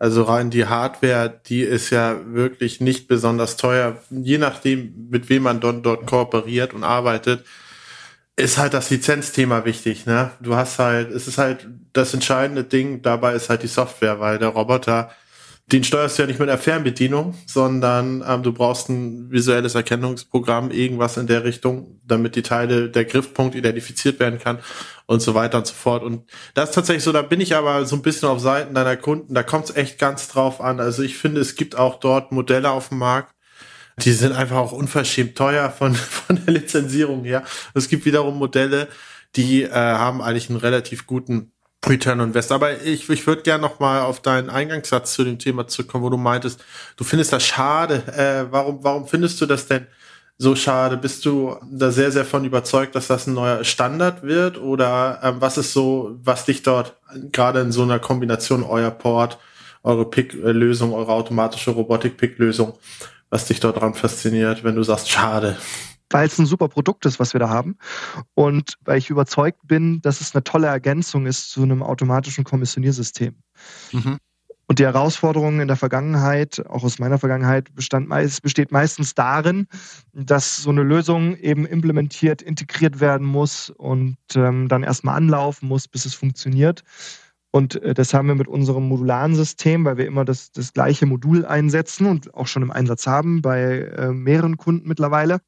[0.01, 3.99] Also rein die Hardware, die ist ja wirklich nicht besonders teuer.
[4.09, 7.45] Je nachdem, mit wem man dort, dort kooperiert und arbeitet,
[8.35, 10.07] ist halt das Lizenzthema wichtig.
[10.07, 10.31] Ne?
[10.39, 14.39] Du hast halt, es ist halt das entscheidende Ding dabei ist halt die Software, weil
[14.39, 15.11] der Roboter
[15.71, 20.69] den steuerst du ja nicht mit einer Fernbedienung, sondern ähm, du brauchst ein visuelles Erkennungsprogramm,
[20.69, 24.59] irgendwas in der Richtung, damit die Teile, der Griffpunkt identifiziert werden kann
[25.05, 26.03] und so weiter und so fort.
[26.03, 28.97] Und das ist tatsächlich so, da bin ich aber so ein bisschen auf Seiten deiner
[28.97, 30.81] Kunden, da kommt es echt ganz drauf an.
[30.81, 33.33] Also ich finde, es gibt auch dort Modelle auf dem Markt,
[33.99, 37.43] die sind einfach auch unverschämt teuer von, von der Lizenzierung her.
[37.73, 38.89] Es gibt wiederum Modelle,
[39.37, 41.53] die äh, haben eigentlich einen relativ guten
[41.87, 42.51] Return on Invest.
[42.51, 46.09] Aber ich, ich würde gerne noch mal auf deinen Eingangssatz zu dem Thema zurückkommen, wo
[46.09, 46.63] du meintest,
[46.95, 48.03] du findest das schade.
[48.07, 49.87] Äh, warum, warum findest du das denn
[50.37, 50.97] so schade?
[50.97, 54.59] Bist du da sehr, sehr von überzeugt, dass das ein neuer Standard wird?
[54.59, 56.97] Oder ähm, was ist so, was dich dort
[57.31, 59.39] gerade in so einer Kombination euer Port,
[59.83, 62.73] eure Pick-Lösung, eure automatische Robotik-Pick-Lösung,
[63.31, 65.57] was dich dort dran fasziniert, wenn du sagst, schade?
[66.11, 67.77] Weil es ein super Produkt ist, was wir da haben.
[68.33, 73.35] Und weil ich überzeugt bin, dass es eine tolle Ergänzung ist zu einem automatischen Kommissioniersystem.
[73.91, 74.17] Mhm.
[74.71, 79.67] Und die Herausforderung in der Vergangenheit, auch aus meiner Vergangenheit, bestand meist, besteht meistens darin,
[80.13, 85.89] dass so eine Lösung eben implementiert, integriert werden muss und ähm, dann erstmal anlaufen muss,
[85.89, 86.83] bis es funktioniert.
[87.51, 91.05] Und äh, das haben wir mit unserem modularen System, weil wir immer das, das gleiche
[91.05, 95.41] Modul einsetzen und auch schon im Einsatz haben bei äh, mehreren Kunden mittlerweile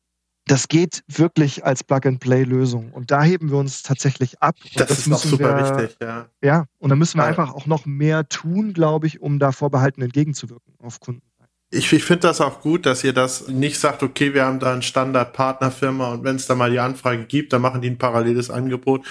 [0.45, 2.91] das geht wirklich als Plug-and-Play-Lösung.
[2.91, 4.56] Und da heben wir uns tatsächlich ab.
[4.75, 6.25] Das, das, ist noch super wir, wichtig, ja.
[6.41, 7.29] Ja, und da müssen wir ja.
[7.29, 11.21] einfach auch noch mehr tun, glaube ich, um da vorbehalten entgegenzuwirken auf Kunden.
[11.69, 14.73] Ich, ich finde das auch gut, dass ihr das nicht sagt, okay, wir haben da
[14.73, 18.51] eine Standard-Partnerfirma und wenn es da mal die Anfrage gibt, dann machen die ein paralleles
[18.51, 19.06] Angebot,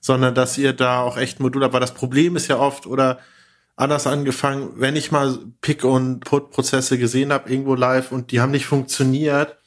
[0.00, 1.74] sondern dass ihr da auch echt Modul habt.
[1.74, 3.18] Aber das Problem ist ja oft, oder
[3.76, 8.50] anders angefangen, wenn ich mal Pick- und Put-Prozesse gesehen habe, irgendwo live und die haben
[8.50, 9.57] nicht funktioniert,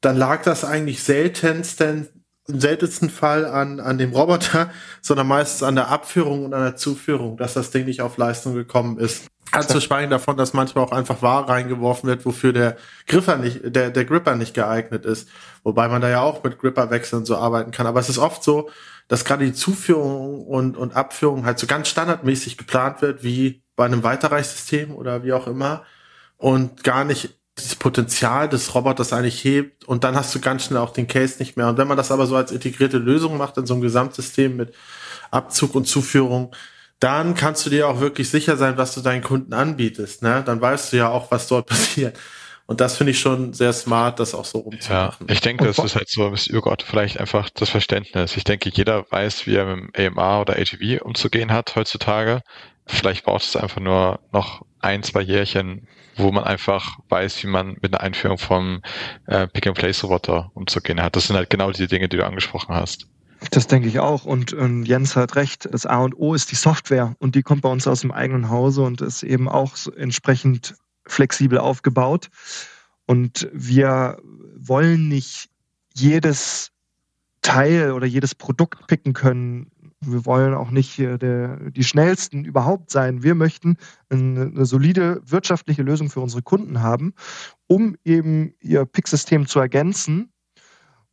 [0.00, 2.08] dann lag das eigentlich seltenst denn
[2.50, 4.70] im seltensten Fall an, an dem Roboter,
[5.02, 8.54] sondern meistens an der Abführung und an der Zuführung, dass das Ding nicht auf Leistung
[8.54, 9.26] gekommen ist.
[9.68, 13.90] zu schweigen davon, dass manchmal auch einfach Ware reingeworfen wird, wofür der Griffer nicht, der,
[13.90, 15.28] der Gripper nicht geeignet ist.
[15.64, 17.86] Wobei man da ja auch mit Gripperwechseln so arbeiten kann.
[17.86, 18.70] Aber es ist oft so,
[19.08, 23.86] dass gerade die Zuführung und, und Abführung halt so ganz standardmäßig geplant wird, wie bei
[23.86, 25.84] einem Weiterreichsystem oder wie auch immer.
[26.36, 30.80] Und gar nicht das Potenzial des Roboters eigentlich hebt und dann hast du ganz schnell
[30.80, 31.68] auch den Case nicht mehr.
[31.68, 34.74] Und wenn man das aber so als integrierte Lösung macht in so einem Gesamtsystem mit
[35.30, 36.54] Abzug und Zuführung,
[37.00, 40.22] dann kannst du dir auch wirklich sicher sein, was du deinen Kunden anbietest.
[40.22, 40.42] Ne?
[40.44, 42.18] Dann weißt du ja auch, was dort passiert.
[42.66, 45.26] Und das finde ich schon sehr smart, das auch so rumzumachen.
[45.26, 48.36] Ja, ich denke, das ist halt so, oh Gott, vielleicht einfach das Verständnis.
[48.36, 52.42] Ich denke, jeder weiß, wie er mit dem AMR oder ATV umzugehen hat heutzutage.
[52.86, 55.88] Vielleicht braucht es einfach nur noch ein, zwei Jährchen,
[56.20, 58.82] wo man einfach weiß, wie man mit einer Einführung vom
[59.26, 61.16] äh, Pick-and-Place-Roboter umzugehen hat.
[61.16, 63.06] Das sind halt genau die Dinge, die du angesprochen hast.
[63.50, 64.24] Das denke ich auch.
[64.24, 65.68] Und ähm, Jens hat recht.
[65.72, 68.50] Das A und O ist die Software und die kommt bei uns aus dem eigenen
[68.50, 70.74] Hause und ist eben auch entsprechend
[71.06, 72.28] flexibel aufgebaut.
[73.06, 74.18] Und wir
[74.56, 75.48] wollen nicht
[75.94, 76.70] jedes
[77.42, 83.22] Teil oder jedes Produkt picken können, wir wollen auch nicht der, die schnellsten überhaupt sein.
[83.22, 83.76] Wir möchten
[84.08, 87.14] eine, eine, solide wirtschaftliche Lösung für unsere Kunden haben,
[87.66, 90.32] um eben ihr Pick-System zu ergänzen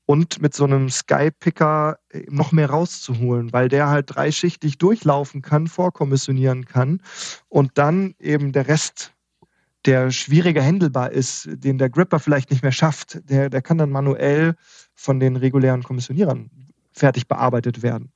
[0.06, 6.66] und mit so einem Sky-Picker noch mehr rauszuholen, weil der halt dreischichtig durchlaufen kann, vorkommissionieren
[6.66, 7.02] kann
[7.50, 9.14] und dann eben der Rest
[9.86, 13.90] der schwieriger händelbar ist, den der Gripper vielleicht nicht mehr schafft, der, der kann dann
[13.90, 14.56] manuell
[14.96, 16.50] von den regulären Kommissionierern
[16.94, 18.12] fertig bearbeitet werden.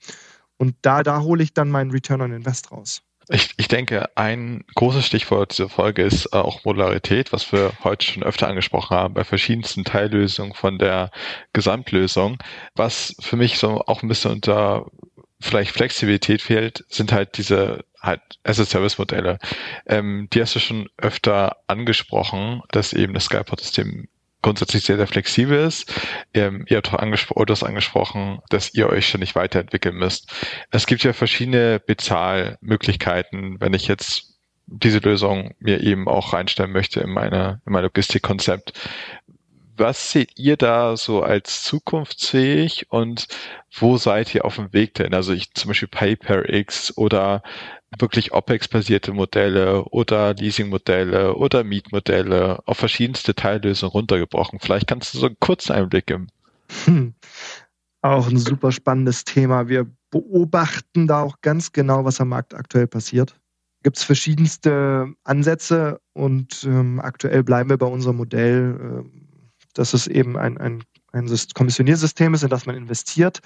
[0.61, 3.01] Und da, da hole ich dann meinen Return on Invest raus.
[3.29, 8.05] Ich, ich denke, ein großes Stichwort dieser Folge ist äh, auch Modularität, was wir heute
[8.05, 11.09] schon öfter angesprochen haben, bei verschiedensten Teillösungen von der
[11.51, 12.37] Gesamtlösung.
[12.75, 14.85] Was für mich so auch ein bisschen unter
[15.39, 19.39] vielleicht Flexibilität fehlt, sind halt diese halt As-a-Service-Modelle.
[19.87, 24.09] Ähm, die hast du schon öfter angesprochen, dass eben das Skypod-System
[24.41, 25.93] grundsätzlich sehr, sehr flexibel ist.
[26.33, 30.31] Ähm, ihr habt auch angespro Autos angesprochen, dass ihr euch ständig weiterentwickeln müsst.
[30.71, 34.31] Es gibt ja verschiedene Bezahlmöglichkeiten, wenn ich jetzt
[34.67, 38.73] diese Lösung mir eben auch reinstellen möchte in meine, in mein Logistikkonzept.
[39.81, 43.27] Was seht ihr da so als zukunftsfähig und
[43.73, 45.15] wo seid ihr auf dem Weg denn?
[45.15, 47.41] Also ich zum Beispiel PayPerX oder
[47.97, 54.59] wirklich OPEX-basierte Modelle oder Leasing-Modelle oder Mietmodelle auf verschiedenste Teillösungen runtergebrochen.
[54.59, 56.27] Vielleicht kannst du so einen kurzen Einblick geben.
[56.85, 57.15] Hm.
[58.03, 59.67] Auch ein super spannendes Thema.
[59.67, 63.35] Wir beobachten da auch ganz genau, was am Markt aktuell passiert.
[63.81, 69.03] Gibt es verschiedenste Ansätze und ähm, aktuell bleiben wir bei unserem Modell.
[69.07, 69.30] Äh,
[69.73, 73.39] das ist eben ein, ein ein Kommissioniersystem ist, in das man investiert.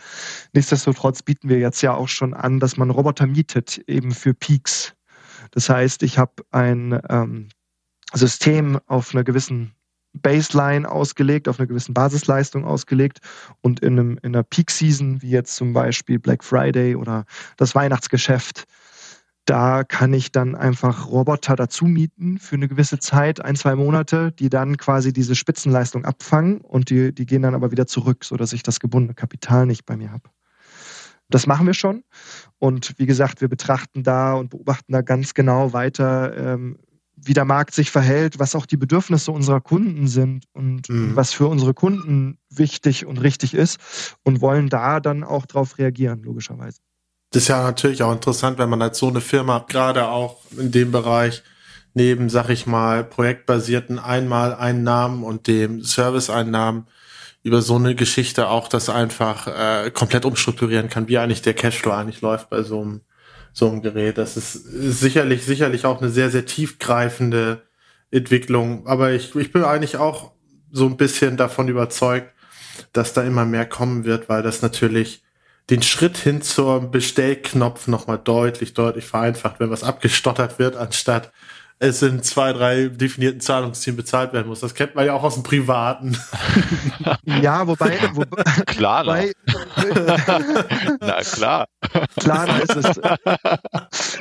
[0.53, 4.93] Nichtsdestotrotz bieten wir jetzt ja auch schon an, dass man Roboter mietet, eben für Peaks.
[5.51, 7.49] Das heißt, ich habe ein ähm,
[8.13, 9.73] System auf einer gewissen
[10.13, 13.19] Baseline ausgelegt, auf einer gewissen Basisleistung ausgelegt
[13.61, 17.25] und in, einem, in einer Peak-Season, wie jetzt zum Beispiel Black Friday oder
[17.57, 18.65] das Weihnachtsgeschäft,
[19.45, 24.31] da kann ich dann einfach Roboter dazu mieten für eine gewisse Zeit, ein, zwei Monate,
[24.31, 28.53] die dann quasi diese Spitzenleistung abfangen und die, die gehen dann aber wieder zurück, sodass
[28.53, 30.29] ich das gebundene Kapital nicht bei mir habe.
[31.29, 32.03] Das machen wir schon.
[32.59, 36.77] Und wie gesagt, wir betrachten da und beobachten da ganz genau weiter, ähm,
[37.15, 41.15] wie der Markt sich verhält, was auch die Bedürfnisse unserer Kunden sind und mhm.
[41.15, 46.23] was für unsere Kunden wichtig und richtig ist und wollen da dann auch drauf reagieren,
[46.23, 46.81] logischerweise.
[47.35, 50.71] Das ist ja natürlich auch interessant, wenn man als so eine Firma gerade auch in
[50.71, 51.43] dem Bereich
[51.93, 56.87] neben, sag ich mal, projektbasierten Einmaleinnahmen und dem Serviceeinnahmen
[57.43, 61.91] über so eine Geschichte auch das einfach äh, komplett umstrukturieren kann, wie eigentlich der Cashflow
[61.91, 63.01] eigentlich läuft bei so einem,
[63.51, 64.17] so einem Gerät.
[64.17, 67.63] Das ist sicherlich, sicherlich auch eine sehr, sehr tiefgreifende
[68.11, 68.87] Entwicklung.
[68.87, 70.31] Aber ich, ich bin eigentlich auch
[70.71, 72.31] so ein bisschen davon überzeugt,
[72.93, 75.24] dass da immer mehr kommen wird, weil das natürlich
[75.69, 81.31] den Schritt hin zum Bestellknopf nochmal deutlich, deutlich vereinfacht, wenn was abgestottert wird, anstatt
[81.79, 84.61] es in zwei, drei definierten Zahlungszielen bezahlt werden muss.
[84.61, 86.17] Das kennt man ja auch aus dem Privaten.
[87.41, 89.33] Ja, wobei, wobei klar, wobei,
[90.99, 91.67] na klar.
[92.17, 93.01] Klarna ist es.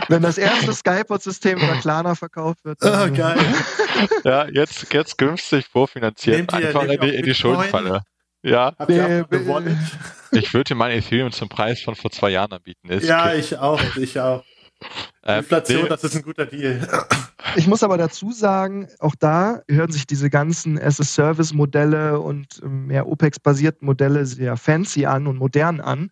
[0.08, 2.82] Wenn das erste Skypod-System über Klarna verkauft wird.
[2.82, 3.38] Dann, oh, geil.
[4.24, 6.52] ja, jetzt, jetzt günstig vorfinanziert.
[6.52, 8.02] Einfach in die, in die Schuldenfalle.
[8.44, 8.74] Ja.
[8.78, 9.78] Habt ihr gewonnen?
[10.36, 12.88] Ich würde dir mein Ethereum zum Preis von vor zwei Jahren anbieten.
[12.88, 13.38] Ist ja, okay.
[13.38, 14.42] ich auch, ich auch.
[15.22, 16.86] Ähm, Inflation, nee, das ist ein guter Deal.
[17.56, 23.06] Ich muss aber dazu sagen, auch da hören sich diese ganzen as-a-Service-Modelle und ähm, mehr
[23.06, 26.10] OPEX-basierten Modelle sehr fancy an und modern an.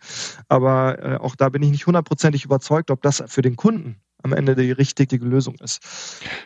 [0.48, 4.32] Aber äh, auch da bin ich nicht hundertprozentig überzeugt, ob das für den Kunden am
[4.32, 5.80] Ende die richtige Lösung ist.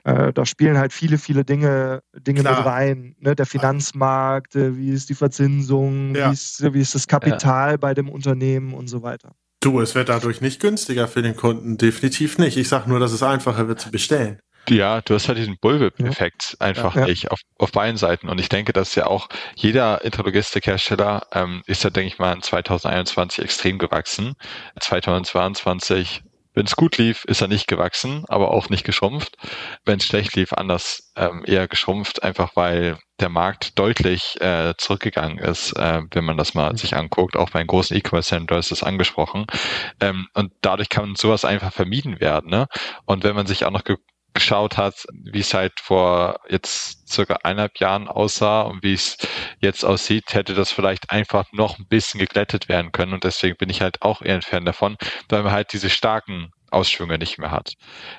[0.05, 3.17] Äh, da spielen halt viele, viele Dinge, Dinge mit rein.
[3.19, 3.35] Ne?
[3.35, 6.29] Der Finanzmarkt, äh, wie ist die Verzinsung, ja.
[6.29, 7.77] wie, ist, wie ist das Kapital ja.
[7.77, 9.33] bei dem Unternehmen und so weiter.
[9.61, 12.57] Du, es wird dadurch nicht günstiger für den Kunden, definitiv nicht.
[12.57, 14.39] Ich sage nur, dass es einfacher wird zu bestellen.
[14.69, 16.67] Ja, du hast halt diesen Bullwhip-Effekt ja.
[16.67, 17.07] einfach ja.
[17.07, 18.29] nicht auf, auf beiden Seiten.
[18.29, 22.43] Und ich denke, dass ja auch jeder Intralogistik-Hersteller ähm, ist ja, denke ich mal, in
[22.43, 24.35] 2021 extrem gewachsen.
[24.81, 26.23] 2022
[26.57, 29.37] wenn es gut lief, ist er nicht gewachsen, aber auch nicht geschrumpft.
[29.85, 35.39] Wenn es schlecht lief, anders ähm, eher geschrumpft, einfach weil der Markt deutlich äh, zurückgegangen
[35.39, 36.77] ist, äh, wenn man das mal mhm.
[36.79, 37.37] sich anguckt.
[37.37, 39.47] Auch bei einem großen E-Commerce-Center ist das angesprochen.
[40.01, 42.51] Ähm, und dadurch kann sowas einfach vermieden werden.
[42.51, 42.67] Ne?
[43.05, 43.85] Und wenn man sich auch noch
[44.37, 49.17] geschaut hat, wie es halt vor jetzt circa eineinhalb Jahren aussah und wie es
[49.61, 53.13] jetzt aussieht, hätte das vielleicht einfach noch ein bisschen geglättet werden können.
[53.13, 54.97] Und deswegen bin ich halt auch eher ein Fan davon,
[55.29, 57.75] weil man halt diese starken Ausschwünge nicht mehr hat.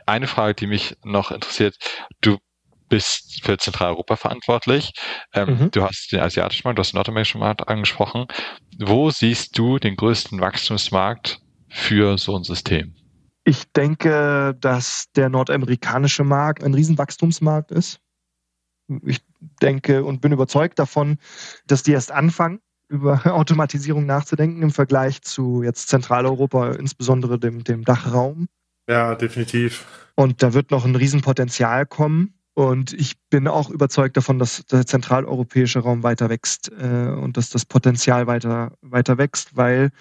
[0.06, 1.76] Eine Frage, die mich noch interessiert,
[2.22, 2.38] du
[2.90, 4.92] bist für Zentraleuropa verantwortlich.
[5.34, 5.72] Ähm, mhm.
[5.72, 8.26] Du hast den asiatischen Markt, du hast den nordamerikanischen Markt angesprochen.
[8.80, 11.40] Wo siehst du den größten Wachstumsmarkt
[11.70, 12.97] für so ein System?
[13.48, 18.02] Ich denke, dass der nordamerikanische Markt ein Riesenwachstumsmarkt ist.
[19.06, 19.22] Ich
[19.62, 21.18] denke und bin überzeugt davon,
[21.66, 27.86] dass die erst anfangen, über Automatisierung nachzudenken im Vergleich zu jetzt Zentraleuropa, insbesondere dem, dem
[27.86, 28.50] Dachraum.
[28.90, 29.86] Ja, definitiv.
[30.16, 32.34] Und da wird noch ein Riesenpotenzial kommen.
[32.54, 37.50] Und ich bin auch überzeugt davon, dass der zentraleuropäische Raum weiter wächst äh, und dass
[37.50, 39.92] das Potenzial weiter, weiter wächst, weil,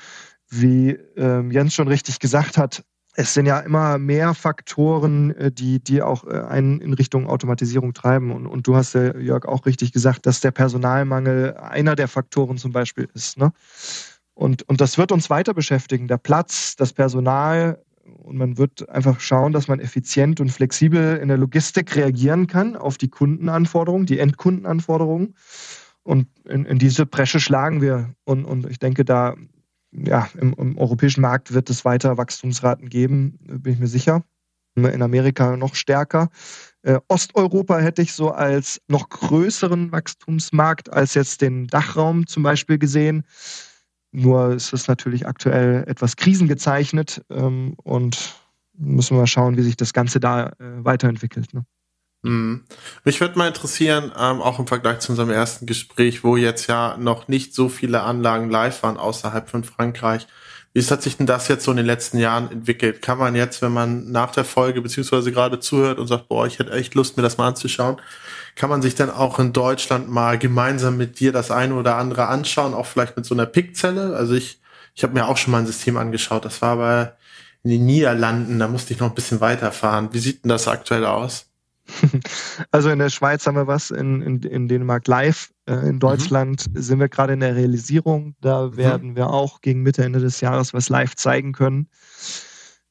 [0.49, 2.83] wie ähm, Jens schon richtig gesagt hat,
[3.19, 7.95] es sind ja immer mehr Faktoren, äh, die, die auch äh, einen in Richtung Automatisierung
[7.95, 8.31] treiben.
[8.31, 12.59] Und, und du hast ja, Jörg, auch richtig gesagt, dass der Personalmangel einer der Faktoren
[12.59, 13.39] zum Beispiel ist.
[13.39, 13.53] Ne?
[14.35, 16.09] Und, und das wird uns weiter beschäftigen.
[16.09, 17.83] Der Platz, das Personal.
[18.23, 22.77] Und man wird einfach schauen, dass man effizient und flexibel in der Logistik reagieren kann
[22.77, 25.35] auf die Kundenanforderungen, die Endkundenanforderungen.
[26.03, 28.15] Und in, in diese Bresche schlagen wir.
[28.25, 29.35] Und, und ich denke, da,
[30.05, 34.25] ja, im, im, europäischen Markt wird es weiter Wachstumsraten geben, bin ich mir sicher.
[34.75, 36.29] In Amerika noch stärker.
[36.83, 42.77] Äh, Osteuropa hätte ich so als noch größeren Wachstumsmarkt als jetzt den Dachraum zum Beispiel
[42.77, 43.25] gesehen.
[44.13, 48.39] Nur ist es natürlich aktuell etwas krisengezeichnet ähm, und
[48.77, 51.55] müssen wir mal schauen, wie sich das Ganze da äh, weiterentwickelt.
[51.55, 51.65] Ne?
[52.23, 52.65] Mhm.
[53.05, 56.97] Mich würde mal interessieren, ähm, auch im Vergleich zu unserem ersten Gespräch, wo jetzt ja
[56.99, 60.27] noch nicht so viele Anlagen live waren außerhalb von Frankreich.
[60.73, 63.01] Wie hat sich denn das jetzt so in den letzten Jahren entwickelt?
[63.01, 66.59] Kann man jetzt, wenn man nach der Folge beziehungsweise gerade zuhört und sagt, boah, ich
[66.59, 67.97] hätte echt Lust, mir das mal anzuschauen,
[68.57, 72.27] kann man sich dann auch in Deutschland mal gemeinsam mit dir das eine oder andere
[72.27, 74.17] anschauen, auch vielleicht mit so einer Pickzelle?
[74.17, 74.61] Also ich,
[74.95, 77.17] ich habe mir auch schon mal ein System angeschaut, das war aber
[77.63, 80.13] in den Niederlanden, da musste ich noch ein bisschen weiterfahren.
[80.13, 81.46] Wie sieht denn das aktuell aus?
[82.71, 85.53] Also in der Schweiz haben wir was, in, in, in Dänemark live.
[85.67, 86.01] Äh, in mhm.
[86.01, 86.81] Deutschland mhm.
[86.81, 88.35] sind wir gerade in der Realisierung.
[88.41, 88.77] Da mhm.
[88.77, 91.89] werden wir auch gegen Mitte, Ende des Jahres was live zeigen können.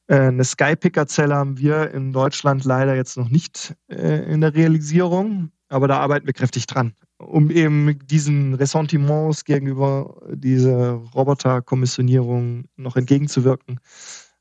[0.08, 5.50] Äh, eine Skypicker-Zelle haben wir in Deutschland leider jetzt noch nicht äh, in der Realisierung,
[5.68, 13.80] aber da arbeiten wir kräftig dran, um eben diesen Ressentiments gegenüber dieser Roboterkommissionierung noch entgegenzuwirken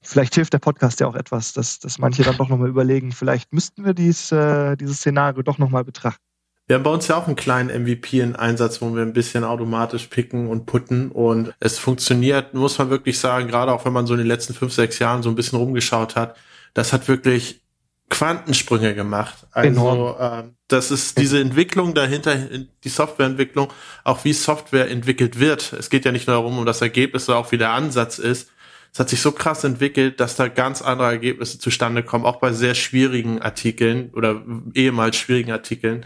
[0.06, 3.54] vielleicht hilft der Podcast ja auch etwas, dass, dass manche dann doch nochmal überlegen, vielleicht
[3.54, 6.22] müssten wir dies, äh, dieses Szenario doch nochmal betrachten.
[6.68, 9.44] Wir haben bei uns ja auch einen kleinen MVP in Einsatz, wo wir ein bisschen
[9.44, 14.08] automatisch picken und putten und es funktioniert, muss man wirklich sagen, gerade auch wenn man
[14.08, 16.36] so in den letzten fünf, sechs Jahren so ein bisschen rumgeschaut hat,
[16.74, 17.62] das hat wirklich
[18.10, 19.48] Quantensprünge gemacht.
[19.52, 22.36] Also äh, das ist diese Entwicklung dahinter,
[22.84, 23.72] die Softwareentwicklung,
[24.04, 25.74] auch wie Software entwickelt wird.
[25.74, 28.50] Es geht ja nicht nur darum, um das Ergebnis, sondern auch wie der Ansatz ist
[28.96, 32.54] es hat sich so krass entwickelt, dass da ganz andere Ergebnisse zustande kommen, auch bei
[32.54, 34.42] sehr schwierigen Artikeln oder
[34.74, 36.06] ehemals schwierigen Artikeln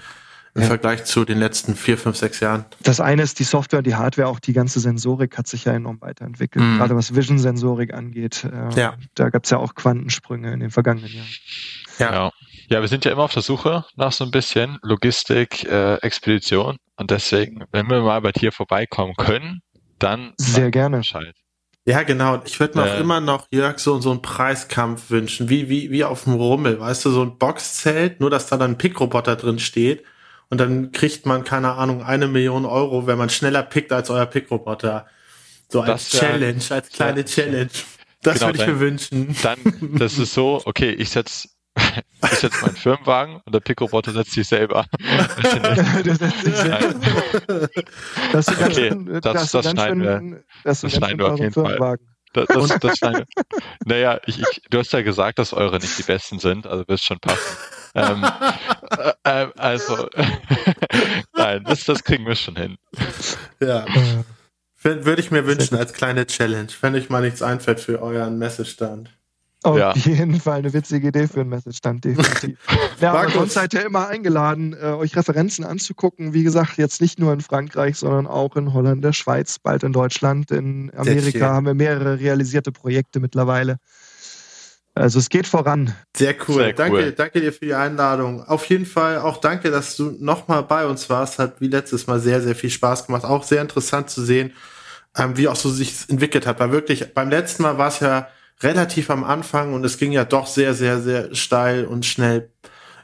[0.55, 0.67] im ja.
[0.67, 2.65] Vergleich zu den letzten vier, fünf, sechs Jahren.
[2.81, 6.01] Das eine ist die Software die Hardware, auch die ganze Sensorik hat sich ja enorm
[6.01, 6.77] weiterentwickelt, mhm.
[6.79, 8.43] gerade was Vision-Sensorik angeht.
[8.43, 8.95] Äh, ja.
[9.13, 11.29] Da gab es ja auch Quantensprünge in den vergangenen Jahren.
[11.99, 12.11] Ja.
[12.11, 12.31] ja.
[12.71, 16.77] Ja, wir sind ja immer auf der Suche nach so ein bisschen Logistik, äh, Expedition.
[16.95, 19.61] Und deswegen, wenn wir mal bei dir vorbeikommen können,
[19.99, 20.97] dann sehr gerne.
[20.97, 21.35] Bescheid.
[21.89, 22.39] Ja, genau.
[22.45, 25.89] Ich würde mir äh, auch immer noch, Jörg, so, so einen Preiskampf wünschen, wie, wie,
[25.89, 29.35] wie auf dem Rummel, weißt du, so ein Boxzelt, nur dass da dann ein Pickroboter
[29.35, 30.03] drin steht
[30.49, 34.27] und dann kriegt man, keine Ahnung, eine Million Euro, wenn man schneller pickt als euer
[34.27, 35.07] Pickroboter.
[35.67, 37.69] So als Challenge, als kleine ja, Challenge.
[38.21, 39.35] Das genau, würde ich mir wünschen.
[39.41, 39.57] Dann,
[39.97, 41.58] das ist so, okay, ich setz das
[42.31, 44.85] ist jetzt mein Firmenwagen und der Pico-Roboter setzt sich selber.
[46.05, 47.69] der setzt sich selber.
[48.31, 50.43] Das, okay, schön, das, das, schneiden wir.
[50.63, 51.97] Das, das schneiden wir auf jeden Fall.
[52.33, 53.25] Das, das, das scheint,
[53.85, 56.99] naja, ich, ich, du hast ja gesagt, dass eure nicht die besten sind, also wird
[56.99, 57.57] es schon passen.
[57.95, 58.23] ähm,
[59.23, 60.07] äh, äh, also,
[61.33, 62.77] nein, das, das kriegen wir schon hin.
[63.59, 63.83] Ja.
[64.81, 69.18] Würde ich mir wünschen als kleine Challenge, wenn euch mal nichts einfällt für euren Messestand.
[69.63, 69.93] Auf ja.
[69.93, 72.57] jeden Fall eine witzige Idee für einen Messestand, definitiv.
[73.01, 76.33] ja, aber sonst seid ihr immer eingeladen, äh, euch Referenzen anzugucken.
[76.33, 79.91] Wie gesagt, jetzt nicht nur in Frankreich, sondern auch in Holland, der Schweiz, bald in
[79.91, 80.51] Deutschland.
[80.51, 83.79] In Amerika haben wir mehrere realisierte Projekte mittlerweile.
[84.95, 85.93] Also es geht voran.
[86.15, 86.55] Sehr cool.
[86.55, 87.11] Sehr danke, cool.
[87.11, 88.43] danke dir für die Einladung.
[88.43, 91.37] Auf jeden Fall auch danke, dass du nochmal bei uns warst.
[91.37, 93.25] Hat wie letztes Mal sehr, sehr viel Spaß gemacht.
[93.25, 94.53] Auch sehr interessant zu sehen,
[95.17, 96.59] ähm, wie auch so sich entwickelt hat.
[96.61, 98.29] Weil wirklich, beim letzten Mal war es ja
[98.61, 102.51] relativ am Anfang und es ging ja doch sehr, sehr, sehr steil und schnell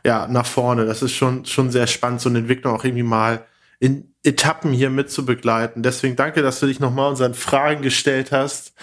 [0.03, 0.86] ja, nach vorne.
[0.86, 3.45] Das ist schon, schon sehr spannend, so eine Entwicklung auch irgendwie mal
[3.80, 5.84] in Etappen hier mit zu begleiten.
[5.84, 8.74] Deswegen danke, dass du dich nochmal unseren Fragen gestellt hast.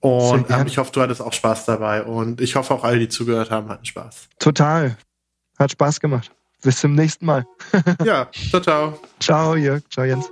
[0.00, 2.04] Und ähm, ich hoffe, du hattest auch Spaß dabei.
[2.04, 4.28] Und ich hoffe auch alle, die zugehört haben, hatten Spaß.
[4.38, 4.96] Total.
[5.58, 6.30] Hat Spaß gemacht.
[6.62, 7.46] Bis zum nächsten Mal.
[8.04, 9.00] ja, ciao, ciao.
[9.20, 9.82] Ciao, Jörg.
[9.90, 10.30] Ciao, Jens.